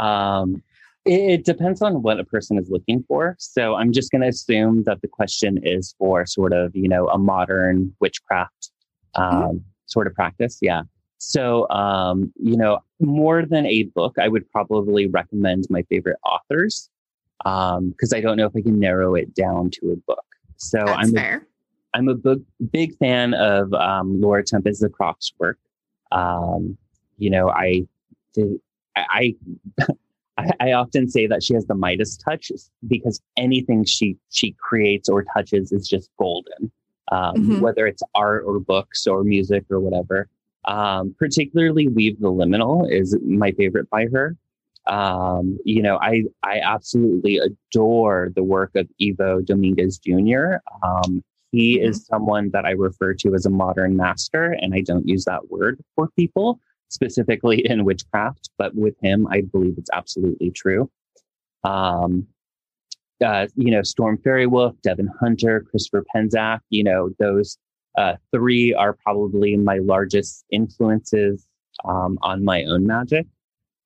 Um, 0.00 0.62
it, 1.04 1.20
it 1.20 1.44
depends 1.44 1.82
on 1.82 2.02
what 2.02 2.20
a 2.20 2.24
person 2.24 2.58
is 2.58 2.70
looking 2.70 3.04
for. 3.08 3.34
So 3.40 3.74
I'm 3.74 3.92
just 3.92 4.12
going 4.12 4.22
to 4.22 4.28
assume 4.28 4.84
that 4.84 5.02
the 5.02 5.08
question 5.08 5.58
is 5.64 5.96
for 5.98 6.24
sort 6.26 6.52
of, 6.52 6.74
you 6.76 6.88
know, 6.88 7.08
a 7.08 7.18
modern 7.18 7.92
witchcraft 8.00 8.70
um, 9.16 9.24
mm-hmm. 9.24 9.56
sort 9.86 10.06
of 10.06 10.14
practice. 10.14 10.58
Yeah. 10.62 10.82
So, 11.18 11.68
um, 11.70 12.32
you 12.36 12.56
know, 12.56 12.78
more 13.00 13.44
than 13.44 13.66
a 13.66 13.84
book, 13.84 14.16
I 14.18 14.28
would 14.28 14.48
probably 14.50 15.06
recommend 15.06 15.66
my 15.68 15.82
favorite 15.82 16.18
authors 16.24 16.88
because 17.42 18.12
um, 18.12 18.14
I 18.14 18.20
don't 18.20 18.36
know 18.36 18.46
if 18.46 18.52
I 18.56 18.62
can 18.62 18.78
narrow 18.78 19.14
it 19.14 19.34
down 19.34 19.70
to 19.72 19.92
a 19.92 19.96
book. 19.96 20.24
So 20.56 20.78
That's 20.84 21.08
I'm 21.08 21.12
fair. 21.12 21.46
A, 21.94 21.98
I'm 21.98 22.08
a 22.08 22.14
big, 22.14 22.42
big 22.70 22.96
fan 22.98 23.34
of 23.34 23.72
um, 23.74 24.20
Laura 24.20 24.44
Tempest 24.44 24.82
Zakroff's 24.82 25.32
work. 25.38 25.58
Um, 26.12 26.78
you 27.20 27.30
know, 27.30 27.50
I 27.50 27.86
did, 28.34 28.60
I, 28.96 29.34
I, 30.38 30.50
I 30.60 30.72
often 30.72 31.08
say 31.08 31.26
that 31.26 31.42
she 31.42 31.54
has 31.54 31.66
the 31.66 31.74
Midas 31.74 32.16
touch 32.16 32.50
because 32.88 33.20
anything 33.36 33.84
she 33.84 34.16
she 34.30 34.56
creates 34.58 35.08
or 35.08 35.24
touches 35.24 35.72
is 35.72 35.86
just 35.86 36.10
golden, 36.18 36.72
um, 37.12 37.34
mm-hmm. 37.34 37.60
whether 37.60 37.86
it's 37.86 38.02
art 38.14 38.44
or 38.46 38.58
books 38.58 39.06
or 39.06 39.22
music 39.22 39.64
or 39.70 39.80
whatever. 39.80 40.28
Um, 40.66 41.14
particularly, 41.18 41.88
Weave 41.88 42.20
the 42.20 42.28
Liminal 42.28 42.90
is 42.90 43.16
my 43.22 43.52
favorite 43.52 43.88
by 43.90 44.06
her. 44.12 44.36
Um, 44.86 45.58
you 45.64 45.82
know, 45.82 45.98
I 46.00 46.24
I 46.42 46.60
absolutely 46.60 47.38
adore 47.38 48.32
the 48.34 48.42
work 48.42 48.70
of 48.76 48.88
Ivo 49.00 49.40
Dominguez 49.42 49.98
Jr. 49.98 50.56
Um, 50.82 51.22
he 51.52 51.76
mm-hmm. 51.76 51.88
is 51.88 52.06
someone 52.06 52.50
that 52.50 52.64
I 52.64 52.70
refer 52.70 53.14
to 53.14 53.34
as 53.34 53.44
a 53.44 53.50
modern 53.50 53.96
master, 53.96 54.56
and 54.60 54.74
I 54.74 54.80
don't 54.80 55.06
use 55.06 55.24
that 55.26 55.50
word 55.50 55.82
for 55.94 56.08
people 56.16 56.60
specifically 56.90 57.64
in 57.68 57.84
witchcraft, 57.84 58.50
but 58.58 58.74
with 58.74 58.94
him, 59.02 59.26
I 59.28 59.42
believe 59.42 59.74
it's 59.78 59.90
absolutely 59.92 60.50
true. 60.50 60.90
Um, 61.64 62.26
uh, 63.24 63.46
you 63.54 63.70
know, 63.70 63.82
Storm 63.82 64.18
Faerywolf, 64.18 64.80
Devin 64.82 65.10
Hunter, 65.20 65.60
Christopher 65.70 66.04
Penczak, 66.14 66.60
you 66.70 66.84
know, 66.84 67.10
those 67.18 67.58
uh, 67.98 68.14
three 68.32 68.72
are 68.74 68.94
probably 68.94 69.56
my 69.56 69.78
largest 69.78 70.44
influences 70.50 71.46
um, 71.84 72.18
on 72.22 72.44
my 72.44 72.64
own 72.64 72.86
magic. 72.86 73.26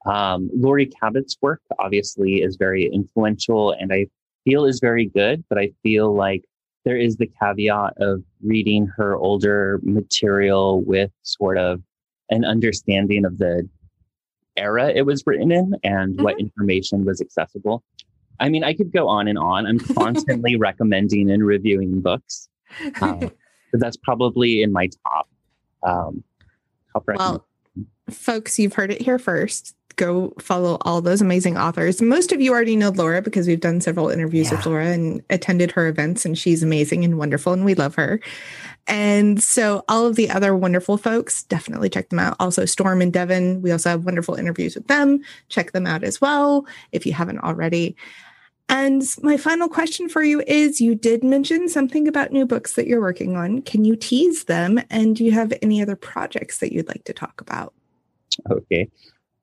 Um, 0.07 0.51
Laurie 0.55 0.87
Cabot's 0.87 1.37
work 1.41 1.63
obviously 1.79 2.43
is 2.43 2.57
very 2.57 2.85
influential 2.93 3.73
and 3.73 3.93
I 3.93 4.07
feel 4.45 4.67
is 4.67 4.79
very 4.79 5.07
good, 5.07 5.43
but 5.49 5.59
I 5.59 5.71
feel 5.83 6.15
like 6.15 6.45
there 6.85 6.97
is 6.99 7.17
the 7.17 7.31
caveat 7.41 7.95
of 7.97 8.23
reading 8.43 8.87
her 8.97 9.17
older 9.17 9.81
material 9.83 10.83
with 10.83 11.11
sort 11.23 11.57
of 11.57 11.81
an 12.31 12.45
understanding 12.45 13.25
of 13.25 13.39
the 13.39 13.69
era 14.57 14.89
it 14.95 15.03
was 15.03 15.23
written 15.27 15.51
in 15.51 15.75
and 15.83 16.15
mm-hmm. 16.15 16.25
what 16.25 16.39
information 16.39 17.05
was 17.05 17.21
accessible. 17.21 17.83
I 18.41 18.49
mean, 18.49 18.65
I 18.65 18.75
could 18.75 18.93
go 18.93 19.09
on 19.09 19.29
and 19.29 19.39
on. 19.39 19.67
I'm 19.67 19.79
constantly 19.79 20.57
recommending 20.59 21.31
and 21.31 21.45
reviewing 21.45 22.01
books, 22.01 22.49
but 23.01 23.33
that's 23.73 23.97
probably 23.97 24.63
in 24.63 24.73
my 24.73 24.89
top. 25.07 25.29
Um, 25.83 26.25
top 26.93 27.05
well, 27.07 27.47
folks, 28.11 28.59
you've 28.59 28.75
heard 28.75 28.91
it 28.91 29.03
here 29.03 29.19
first 29.19 29.77
go 29.97 30.33
follow 30.41 30.79
all 30.83 31.01
those 31.01 31.21
amazing 31.21 31.57
authors. 31.57 32.01
Most 32.01 32.33
of 32.33 32.41
you 32.41 32.53
already 32.53 32.77
know 32.77 32.91
Laura 32.91 33.23
because 33.23 33.47
we've 33.47 33.61
done 33.61 33.81
several 33.81 34.09
interviews 34.09 34.51
yeah. 34.51 34.57
with 34.57 34.67
Laura 34.67 34.87
and 34.87 35.23
attended 35.31 35.71
her 35.73 35.89
events, 35.89 36.25
and 36.25 36.39
she's 36.39 36.63
amazing 36.63 37.05
and 37.05 37.19
wonderful, 37.19 37.53
and 37.53 37.65
we 37.65 37.75
love 37.75 37.95
her. 37.95 38.21
And 38.87 39.43
so, 39.43 39.85
all 39.89 40.07
of 40.07 40.17
the 40.17 40.29
other 40.31 40.55
wonderful 40.55 40.99
folks, 40.99 41.43
definitely 41.45 41.89
check 41.89 42.11
them 42.11 42.19
out. 42.19 42.37
Also, 42.39 42.65
Storm 42.65 43.01
and 43.01 43.13
Devin, 43.13 43.63
we 43.63 43.73
also 43.73 43.91
have 43.91 44.05
wonderful 44.05 44.35
interviews 44.35 44.75
with 44.75 44.87
them. 44.89 45.21
Check 45.49 45.73
them 45.73 45.87
out 45.87 46.05
as 46.05 46.21
well 46.21 46.67
if 46.93 47.07
you 47.07 47.13
haven't 47.13 47.41
already. 47.41 47.97
And 48.69 49.03
my 49.23 49.37
final 49.37 49.69
question 49.69 50.09
for 50.09 50.23
you 50.23 50.43
is 50.47 50.81
you 50.81 50.95
did 50.95 51.23
mention 51.23 51.69
something 51.69 52.09
about 52.09 52.33
new 52.33 52.47
books 52.47 52.75
that 52.75 52.87
you're 52.87 53.01
working 53.01 53.37
on. 53.37 53.63
Can 53.63 53.85
you 53.85 53.95
tease 53.95 54.45
them? 54.45 54.81
And 54.91 55.15
do 55.15 55.25
you 55.25 55.33
have 55.33 55.53
any 55.61 55.83
other 55.83 55.97
projects 55.97 56.59
that 56.59 56.73
you'd 56.73 56.89
like 56.89 57.05
to 57.05 57.13
talk 57.13 57.41
about? 57.41 57.75
Okay. 58.51 58.89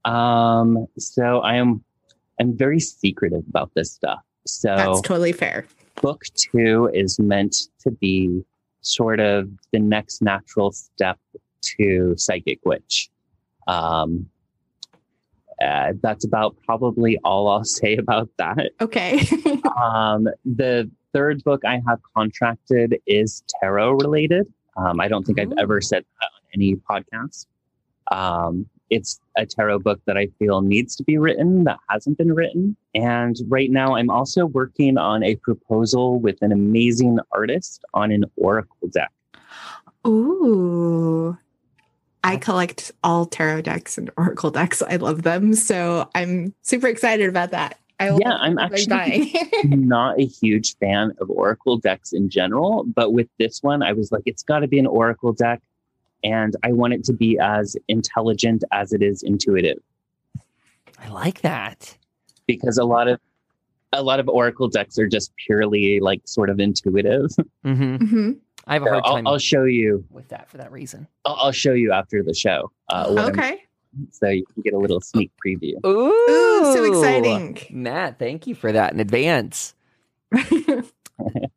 Um, 0.06 0.88
so 0.98 1.40
I 1.40 1.56
am 1.56 1.84
I'm 2.40 2.58
very 2.58 2.80
secretive 2.80 3.44
about 3.48 3.72
this 3.76 3.92
stuff. 3.92 4.20
So 4.48 4.76
that's 4.76 5.02
totally 5.02 5.32
fair. 5.32 5.68
Book 6.02 6.24
two 6.36 6.90
is 6.94 7.20
meant 7.20 7.56
to 7.82 7.92
be 7.92 8.44
sort 8.82 9.20
of 9.20 9.50
the 9.72 9.80
next 9.80 10.22
natural 10.22 10.72
step 10.72 11.20
to 11.62 12.16
Psychic 12.18 12.60
Witch. 12.66 13.10
Um, 13.68 14.28
uh, 15.64 15.94
that's 16.02 16.26
about 16.26 16.56
probably 16.66 17.20
all 17.24 17.48
I'll 17.48 17.64
say 17.82 17.96
about 17.96 18.30
that. 18.38 18.72
Okay. 18.82 19.20
um, 19.82 20.28
the 20.44 20.90
third 21.14 21.44
book 21.44 21.64
I 21.66 21.82
have 21.88 22.00
contracted 22.16 23.00
is 23.06 23.44
tarot 23.60 23.92
related. 23.94 24.52
Um, 24.78 25.00
I 25.00 25.08
don't 25.08 25.26
think. 25.26 25.40
I've 25.40 25.54
ever 25.60 25.82
said 25.82 26.04
that 26.20 26.26
on 26.26 26.42
any 26.56 26.76
podcast. 26.76 27.46
Um, 28.12 28.66
it's 28.92 29.20
a 29.38 29.46
tarot 29.46 29.80
book 29.80 30.02
that 30.06 30.18
I 30.18 30.28
feel 30.38 30.62
needs 30.62 30.96
to 30.98 31.04
be 31.04 31.18
written 31.18 31.64
that 31.64 31.80
hasn't 31.90 32.18
been 32.18 32.34
written. 32.34 32.76
And 32.94 33.38
right 33.48 33.72
now, 33.72 33.96
I'm 33.96 34.10
also 34.10 34.46
working 34.46 34.98
on 34.98 35.24
a 35.24 35.36
proposal 35.38 36.20
with 36.20 36.38
an 36.42 36.52
amazing 36.52 37.18
artist 37.32 37.84
on 37.94 38.12
an 38.12 38.26
oracle 38.36 38.90
deck. 38.94 39.12
Ooh. 40.06 41.38
I 42.24 42.38
collect 42.38 42.92
all 43.04 43.26
tarot 43.26 43.62
decks 43.62 43.98
and 43.98 44.12
oracle 44.18 44.52
decks. 44.52 44.82
I 44.82 44.98
love 44.98 45.24
them. 45.24 45.56
So 45.56 46.08
I'm 46.14 46.54
super 46.62 46.88
excited 46.88 47.30
about 47.30 47.52
that. 47.52 47.80
yeah, 48.00 48.34
I'm 48.34 48.58
actually 48.60 49.34
not 49.64 50.20
a 50.20 50.26
huge 50.26 50.76
fan 50.78 51.14
of 51.20 51.30
oracle 51.30 51.78
decks 51.78 52.14
in 52.14 52.30
general, 52.30 52.84
but 52.84 53.14
with 53.14 53.28
this 53.40 53.64
one, 53.64 53.82
I 53.84 53.94
was 53.94 54.12
like, 54.12 54.24
it's 54.26 54.44
got 54.44 54.60
to 54.60 54.68
be 54.68 54.80
an 54.80 54.88
oracle 54.88 55.34
deck 55.34 55.62
and 56.24 56.56
I 56.64 56.72
want 56.72 56.94
it 56.94 57.04
to 57.06 57.14
be 57.14 57.38
as 57.40 57.76
intelligent 57.88 58.64
as 58.72 58.94
it 58.94 59.02
is 59.02 59.24
intuitive. 59.24 59.80
I 61.00 61.08
like 61.10 61.42
that 61.42 61.98
because 62.48 62.78
a 62.78 62.84
lot 62.84 63.08
of 63.08 63.20
a 63.94 64.04
lot 64.04 64.20
of 64.20 64.30
Oracle 64.30 64.70
decks 64.70 64.98
are 64.98 65.08
just 65.08 65.34
purely 65.36 66.00
like 66.00 66.22
sort 66.26 66.50
of 66.50 66.60
intuitive. 66.60 67.32
Mm-hmm. 67.64 67.96
Mm-hmm. 67.98 68.32
I 68.66 68.74
have 68.74 68.84
a 68.84 68.90
hard 68.90 69.04
time. 69.04 69.28
I'll, 69.28 69.34
I'll, 69.34 69.40
show 69.40 69.66
you 69.66 70.04
with 70.10 70.30
that 70.30 70.50
for 70.50 70.58
that 70.58 70.72
reason. 70.72 71.08
I'll, 71.26 71.36
I'll 71.36 71.52
show 71.52 71.74
you 71.74 71.92
after 71.92 72.24
the 72.24 72.34
show. 72.34 72.72
Uh, 72.90 73.28
okay. 73.30 73.64
I'm, 73.94 74.08
so 74.12 74.30
you 74.30 74.44
can 74.54 74.64
get 74.64 74.74
a 74.74 74.80
little 74.80 75.00
sneak 75.00 75.32
preview. 75.46 75.74
Ooh, 75.86 76.08
Ooh 76.10 76.74
so 76.74 76.84
exciting, 76.84 77.60
Mat! 77.70 78.18
Thank 78.18 78.48
you 78.48 78.56
for 78.56 78.72
that 78.72 78.94
in 78.94 79.00
advance. 79.00 79.76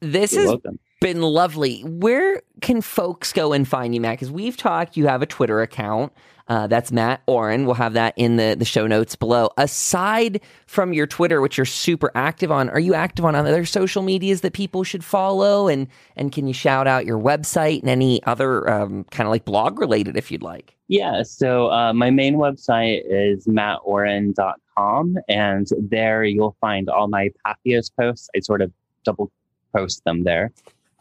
this 0.00 0.34
is 0.34 0.46
welcome 0.46 0.78
been 1.04 1.20
lovely. 1.20 1.82
Where 1.82 2.40
can 2.62 2.80
folks 2.80 3.30
go 3.34 3.52
and 3.52 3.68
find 3.68 3.94
you, 3.94 4.00
Mat? 4.00 4.14
Because 4.14 4.30
we've 4.30 4.56
talked, 4.56 4.96
you 4.96 5.06
have 5.06 5.20
a 5.20 5.26
Twitter 5.26 5.60
account. 5.60 6.14
Uh, 6.48 6.66
that's 6.66 6.90
Mat 6.90 7.20
Auryn. 7.28 7.66
We'll 7.66 7.74
have 7.74 7.92
that 7.92 8.14
in 8.16 8.36
the, 8.36 8.56
the 8.58 8.64
show 8.64 8.86
notes 8.86 9.14
below. 9.14 9.50
Aside 9.58 10.40
from 10.66 10.94
your 10.94 11.06
Twitter, 11.06 11.42
which 11.42 11.58
you're 11.58 11.66
super 11.66 12.10
active 12.14 12.50
on, 12.50 12.70
are 12.70 12.80
you 12.80 12.94
active 12.94 13.26
on 13.26 13.34
other 13.34 13.66
social 13.66 14.02
medias 14.02 14.40
that 14.40 14.54
people 14.54 14.82
should 14.82 15.04
follow? 15.04 15.68
And 15.68 15.88
and 16.16 16.32
can 16.32 16.46
you 16.46 16.54
shout 16.54 16.86
out 16.86 17.04
your 17.04 17.18
website 17.18 17.80
and 17.80 17.90
any 17.90 18.22
other 18.24 18.70
um, 18.70 19.04
kind 19.10 19.26
of 19.26 19.30
like 19.30 19.44
blog 19.44 19.78
related 19.78 20.16
if 20.16 20.32
you'd 20.32 20.42
like? 20.42 20.74
Yeah. 20.88 21.22
So 21.22 21.70
uh, 21.70 21.92
my 21.92 22.08
main 22.08 22.36
website 22.36 23.02
is 23.04 23.46
matauryn.com. 23.46 25.16
And 25.28 25.66
there 25.78 26.24
you'll 26.24 26.56
find 26.62 26.88
all 26.88 27.08
my 27.08 27.28
Patheos 27.46 27.90
posts. 27.94 28.30
I 28.34 28.40
sort 28.40 28.62
of 28.62 28.72
double 29.04 29.30
post 29.74 30.02
them 30.04 30.24
there. 30.24 30.50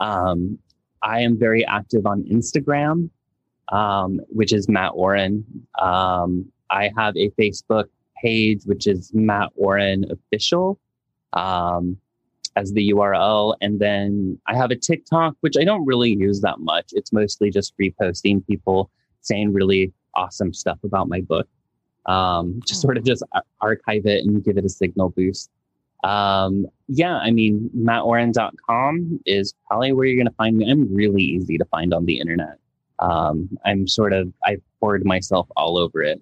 Um, 0.03 0.59
I 1.01 1.21
am 1.21 1.37
very 1.37 1.65
active 1.65 2.05
on 2.05 2.23
Instagram, 2.23 3.09
um, 3.71 4.19
which 4.29 4.53
is 4.53 4.67
Mat 4.67 4.91
Auryn. 4.91 5.43
Um, 5.81 6.51
I 6.69 6.91
have 6.97 7.15
a 7.15 7.29
Facebook 7.31 7.85
page, 8.21 8.63
which 8.65 8.85
is 8.87 9.11
Mat 9.13 9.51
Auryn 9.61 10.11
Official 10.11 10.79
um, 11.33 11.97
as 12.55 12.73
the 12.73 12.91
URL. 12.91 13.55
And 13.61 13.79
then 13.79 14.39
I 14.47 14.55
have 14.55 14.71
a 14.71 14.75
TikTok, 14.75 15.35
which 15.41 15.55
I 15.57 15.63
don't 15.63 15.85
really 15.85 16.11
use 16.11 16.41
that 16.41 16.59
much. 16.59 16.87
It's 16.91 17.13
mostly 17.13 17.49
just 17.49 17.73
reposting 17.77 18.45
people 18.45 18.91
saying 19.21 19.53
really 19.53 19.93
awesome 20.15 20.53
stuff 20.53 20.79
about 20.83 21.07
my 21.07 21.21
book. 21.21 21.47
Um, 22.05 22.59
just 22.65 22.81
sort 22.81 22.97
of 22.97 23.05
just 23.05 23.23
archive 23.61 24.05
it 24.05 24.25
and 24.25 24.43
give 24.43 24.57
it 24.57 24.65
a 24.65 24.69
signal 24.69 25.09
boost. 25.09 25.49
Um, 26.03 26.67
yeah, 26.87 27.15
I 27.15 27.31
mean, 27.31 27.69
matauryn.com 27.75 29.21
is 29.25 29.53
probably 29.67 29.93
where 29.93 30.05
you're 30.05 30.17
going 30.17 30.27
to 30.27 30.35
find 30.35 30.57
me. 30.57 30.69
I'm 30.69 30.93
really 30.93 31.23
easy 31.23 31.57
to 31.57 31.65
find 31.65 31.93
on 31.93 32.05
the 32.05 32.19
internet. 32.19 32.57
Um, 32.99 33.57
I'm 33.65 33.87
sort 33.87 34.13
of, 34.13 34.31
I've 34.45 34.61
poured 34.79 35.05
myself 35.05 35.47
all 35.55 35.77
over 35.77 36.03
it. 36.03 36.21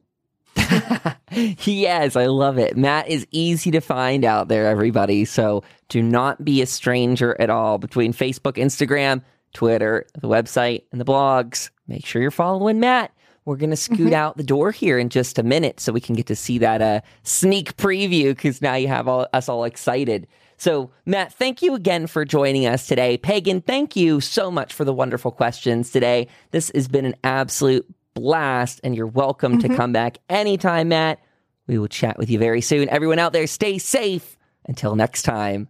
yes, 1.65 2.15
I 2.15 2.25
love 2.27 2.57
it. 2.57 2.77
Mat 2.77 3.07
is 3.07 3.25
easy 3.31 3.71
to 3.71 3.81
find 3.81 4.23
out 4.23 4.47
there, 4.47 4.67
everybody. 4.67 5.25
So 5.25 5.63
do 5.89 6.01
not 6.01 6.43
be 6.43 6.61
a 6.61 6.65
stranger 6.65 7.35
at 7.39 7.49
all 7.49 7.77
between 7.77 8.13
Facebook, 8.13 8.53
Instagram, 8.53 9.23
Twitter, 9.53 10.05
the 10.19 10.27
website, 10.27 10.83
and 10.91 11.01
the 11.01 11.05
blogs. 11.05 11.69
Make 11.87 12.05
sure 12.05 12.21
you're 12.21 12.31
following 12.31 12.79
Mat. 12.79 13.11
We're 13.45 13.55
going 13.57 13.71
to 13.71 13.75
scoot 13.75 14.11
Mhm. 14.11 14.13
out 14.13 14.37
the 14.37 14.43
door 14.43 14.71
here 14.71 14.99
in 14.99 15.09
just 15.09 15.39
a 15.39 15.43
minute 15.43 15.79
so 15.79 15.91
we 15.91 15.99
can 16.01 16.15
get 16.15 16.27
to 16.27 16.35
see 16.35 16.59
that 16.59 16.81
uh, 16.81 17.01
sneak 17.23 17.75
preview 17.77 18.29
because 18.35 18.61
now 18.61 18.75
you 18.75 18.87
have 18.87 19.07
all, 19.07 19.27
us 19.33 19.49
all 19.49 19.63
excited. 19.63 20.27
So, 20.57 20.91
Mat, 21.07 21.33
thank 21.33 21.63
you 21.63 21.73
again 21.73 22.05
for 22.05 22.23
joining 22.23 22.67
us 22.67 22.85
today. 22.85 23.17
Pagan, 23.17 23.61
thank 23.61 23.95
you 23.95 24.21
so 24.21 24.51
much 24.51 24.73
for 24.73 24.85
the 24.85 24.93
wonderful 24.93 25.31
questions 25.31 25.89
today. 25.89 26.27
This 26.51 26.71
has 26.75 26.87
been 26.87 27.05
an 27.05 27.15
absolute 27.23 27.87
blast, 28.13 28.79
and 28.83 28.95
you're 28.95 29.07
welcome 29.07 29.57
to 29.59 29.69
Mhm. 29.69 29.75
come 29.75 29.91
back 29.91 30.19
anytime, 30.29 30.89
Mat. 30.89 31.19
We 31.65 31.79
will 31.79 31.87
chat 31.87 32.19
with 32.19 32.29
you 32.29 32.37
very 32.37 32.61
soon. 32.61 32.89
Everyone 32.89 33.17
out 33.17 33.33
there, 33.33 33.47
stay 33.47 33.79
safe. 33.79 34.37
Until 34.67 34.95
next 34.95 35.23
time, 35.23 35.67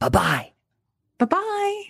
bye 0.00 0.08
bye. 0.08 0.50
Bye 1.18 1.26
bye. 1.26 1.82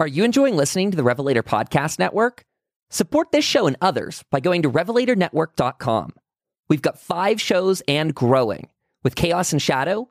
Are 0.00 0.08
you 0.08 0.24
enjoying 0.24 0.56
listening 0.56 0.90
to 0.90 0.96
the 0.96 1.04
Revelator 1.04 1.44
Podcast 1.44 2.00
Network? 2.00 2.42
Support 2.90 3.32
this 3.32 3.44
show 3.44 3.66
and 3.66 3.76
others 3.80 4.24
by 4.30 4.40
going 4.40 4.62
to 4.62 4.70
RevelatorNetwork.com. 4.70 6.12
We've 6.68 6.82
got 6.82 6.98
five 6.98 7.40
shows 7.40 7.82
and 7.88 8.14
growing 8.14 8.68
with 9.02 9.14
Chaos 9.14 9.52
and 9.52 9.60
Shadow, 9.60 10.10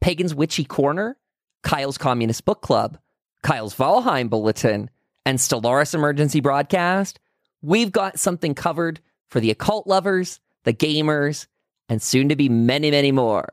Pagan's 0.00 0.34
Witchy 0.34 0.64
Corner, 0.64 1.16
Kyle's 1.62 1.98
Communist 1.98 2.44
Book 2.44 2.60
Club, 2.60 2.98
Kyle's 3.42 3.74
Valheim 3.74 4.30
Bulletin, 4.30 4.90
and 5.24 5.38
Stellaris 5.38 5.94
Emergency 5.94 6.40
Broadcast. 6.40 7.18
We've 7.62 7.92
got 7.92 8.18
something 8.18 8.54
covered 8.54 9.00
for 9.28 9.40
the 9.40 9.50
occult 9.50 9.86
lovers, 9.86 10.40
the 10.64 10.72
gamers, 10.72 11.46
and 11.88 12.00
soon 12.00 12.28
to 12.28 12.36
be 12.36 12.48
many, 12.48 12.90
many 12.90 13.12
more. 13.12 13.48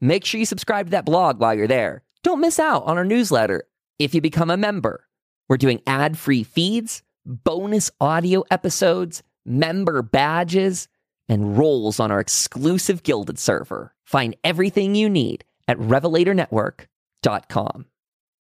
Make 0.00 0.24
sure 0.24 0.38
you 0.38 0.46
subscribe 0.46 0.86
to 0.86 0.90
that 0.92 1.04
blog 1.04 1.40
while 1.40 1.54
you're 1.54 1.68
there. 1.68 2.02
Don't 2.22 2.40
miss 2.40 2.58
out 2.58 2.84
on 2.84 2.96
our 2.96 3.04
newsletter 3.04 3.64
if 3.98 4.14
you 4.14 4.20
become 4.20 4.50
a 4.50 4.56
member. 4.56 5.06
We're 5.48 5.56
doing 5.56 5.82
ad 5.86 6.18
free 6.18 6.44
feeds, 6.44 7.02
bonus 7.24 7.90
audio 8.00 8.44
episodes, 8.50 9.22
member 9.44 10.02
badges, 10.02 10.88
and 11.28 11.56
roles 11.56 12.00
on 12.00 12.10
our 12.10 12.18
exclusive 12.20 13.02
Guilded 13.02 13.38
server. 13.38 13.94
Find 14.04 14.36
everything 14.44 14.94
you 14.94 15.08
need 15.08 15.44
at 15.68 15.78
RevelatorNetwork.com. 15.78 17.86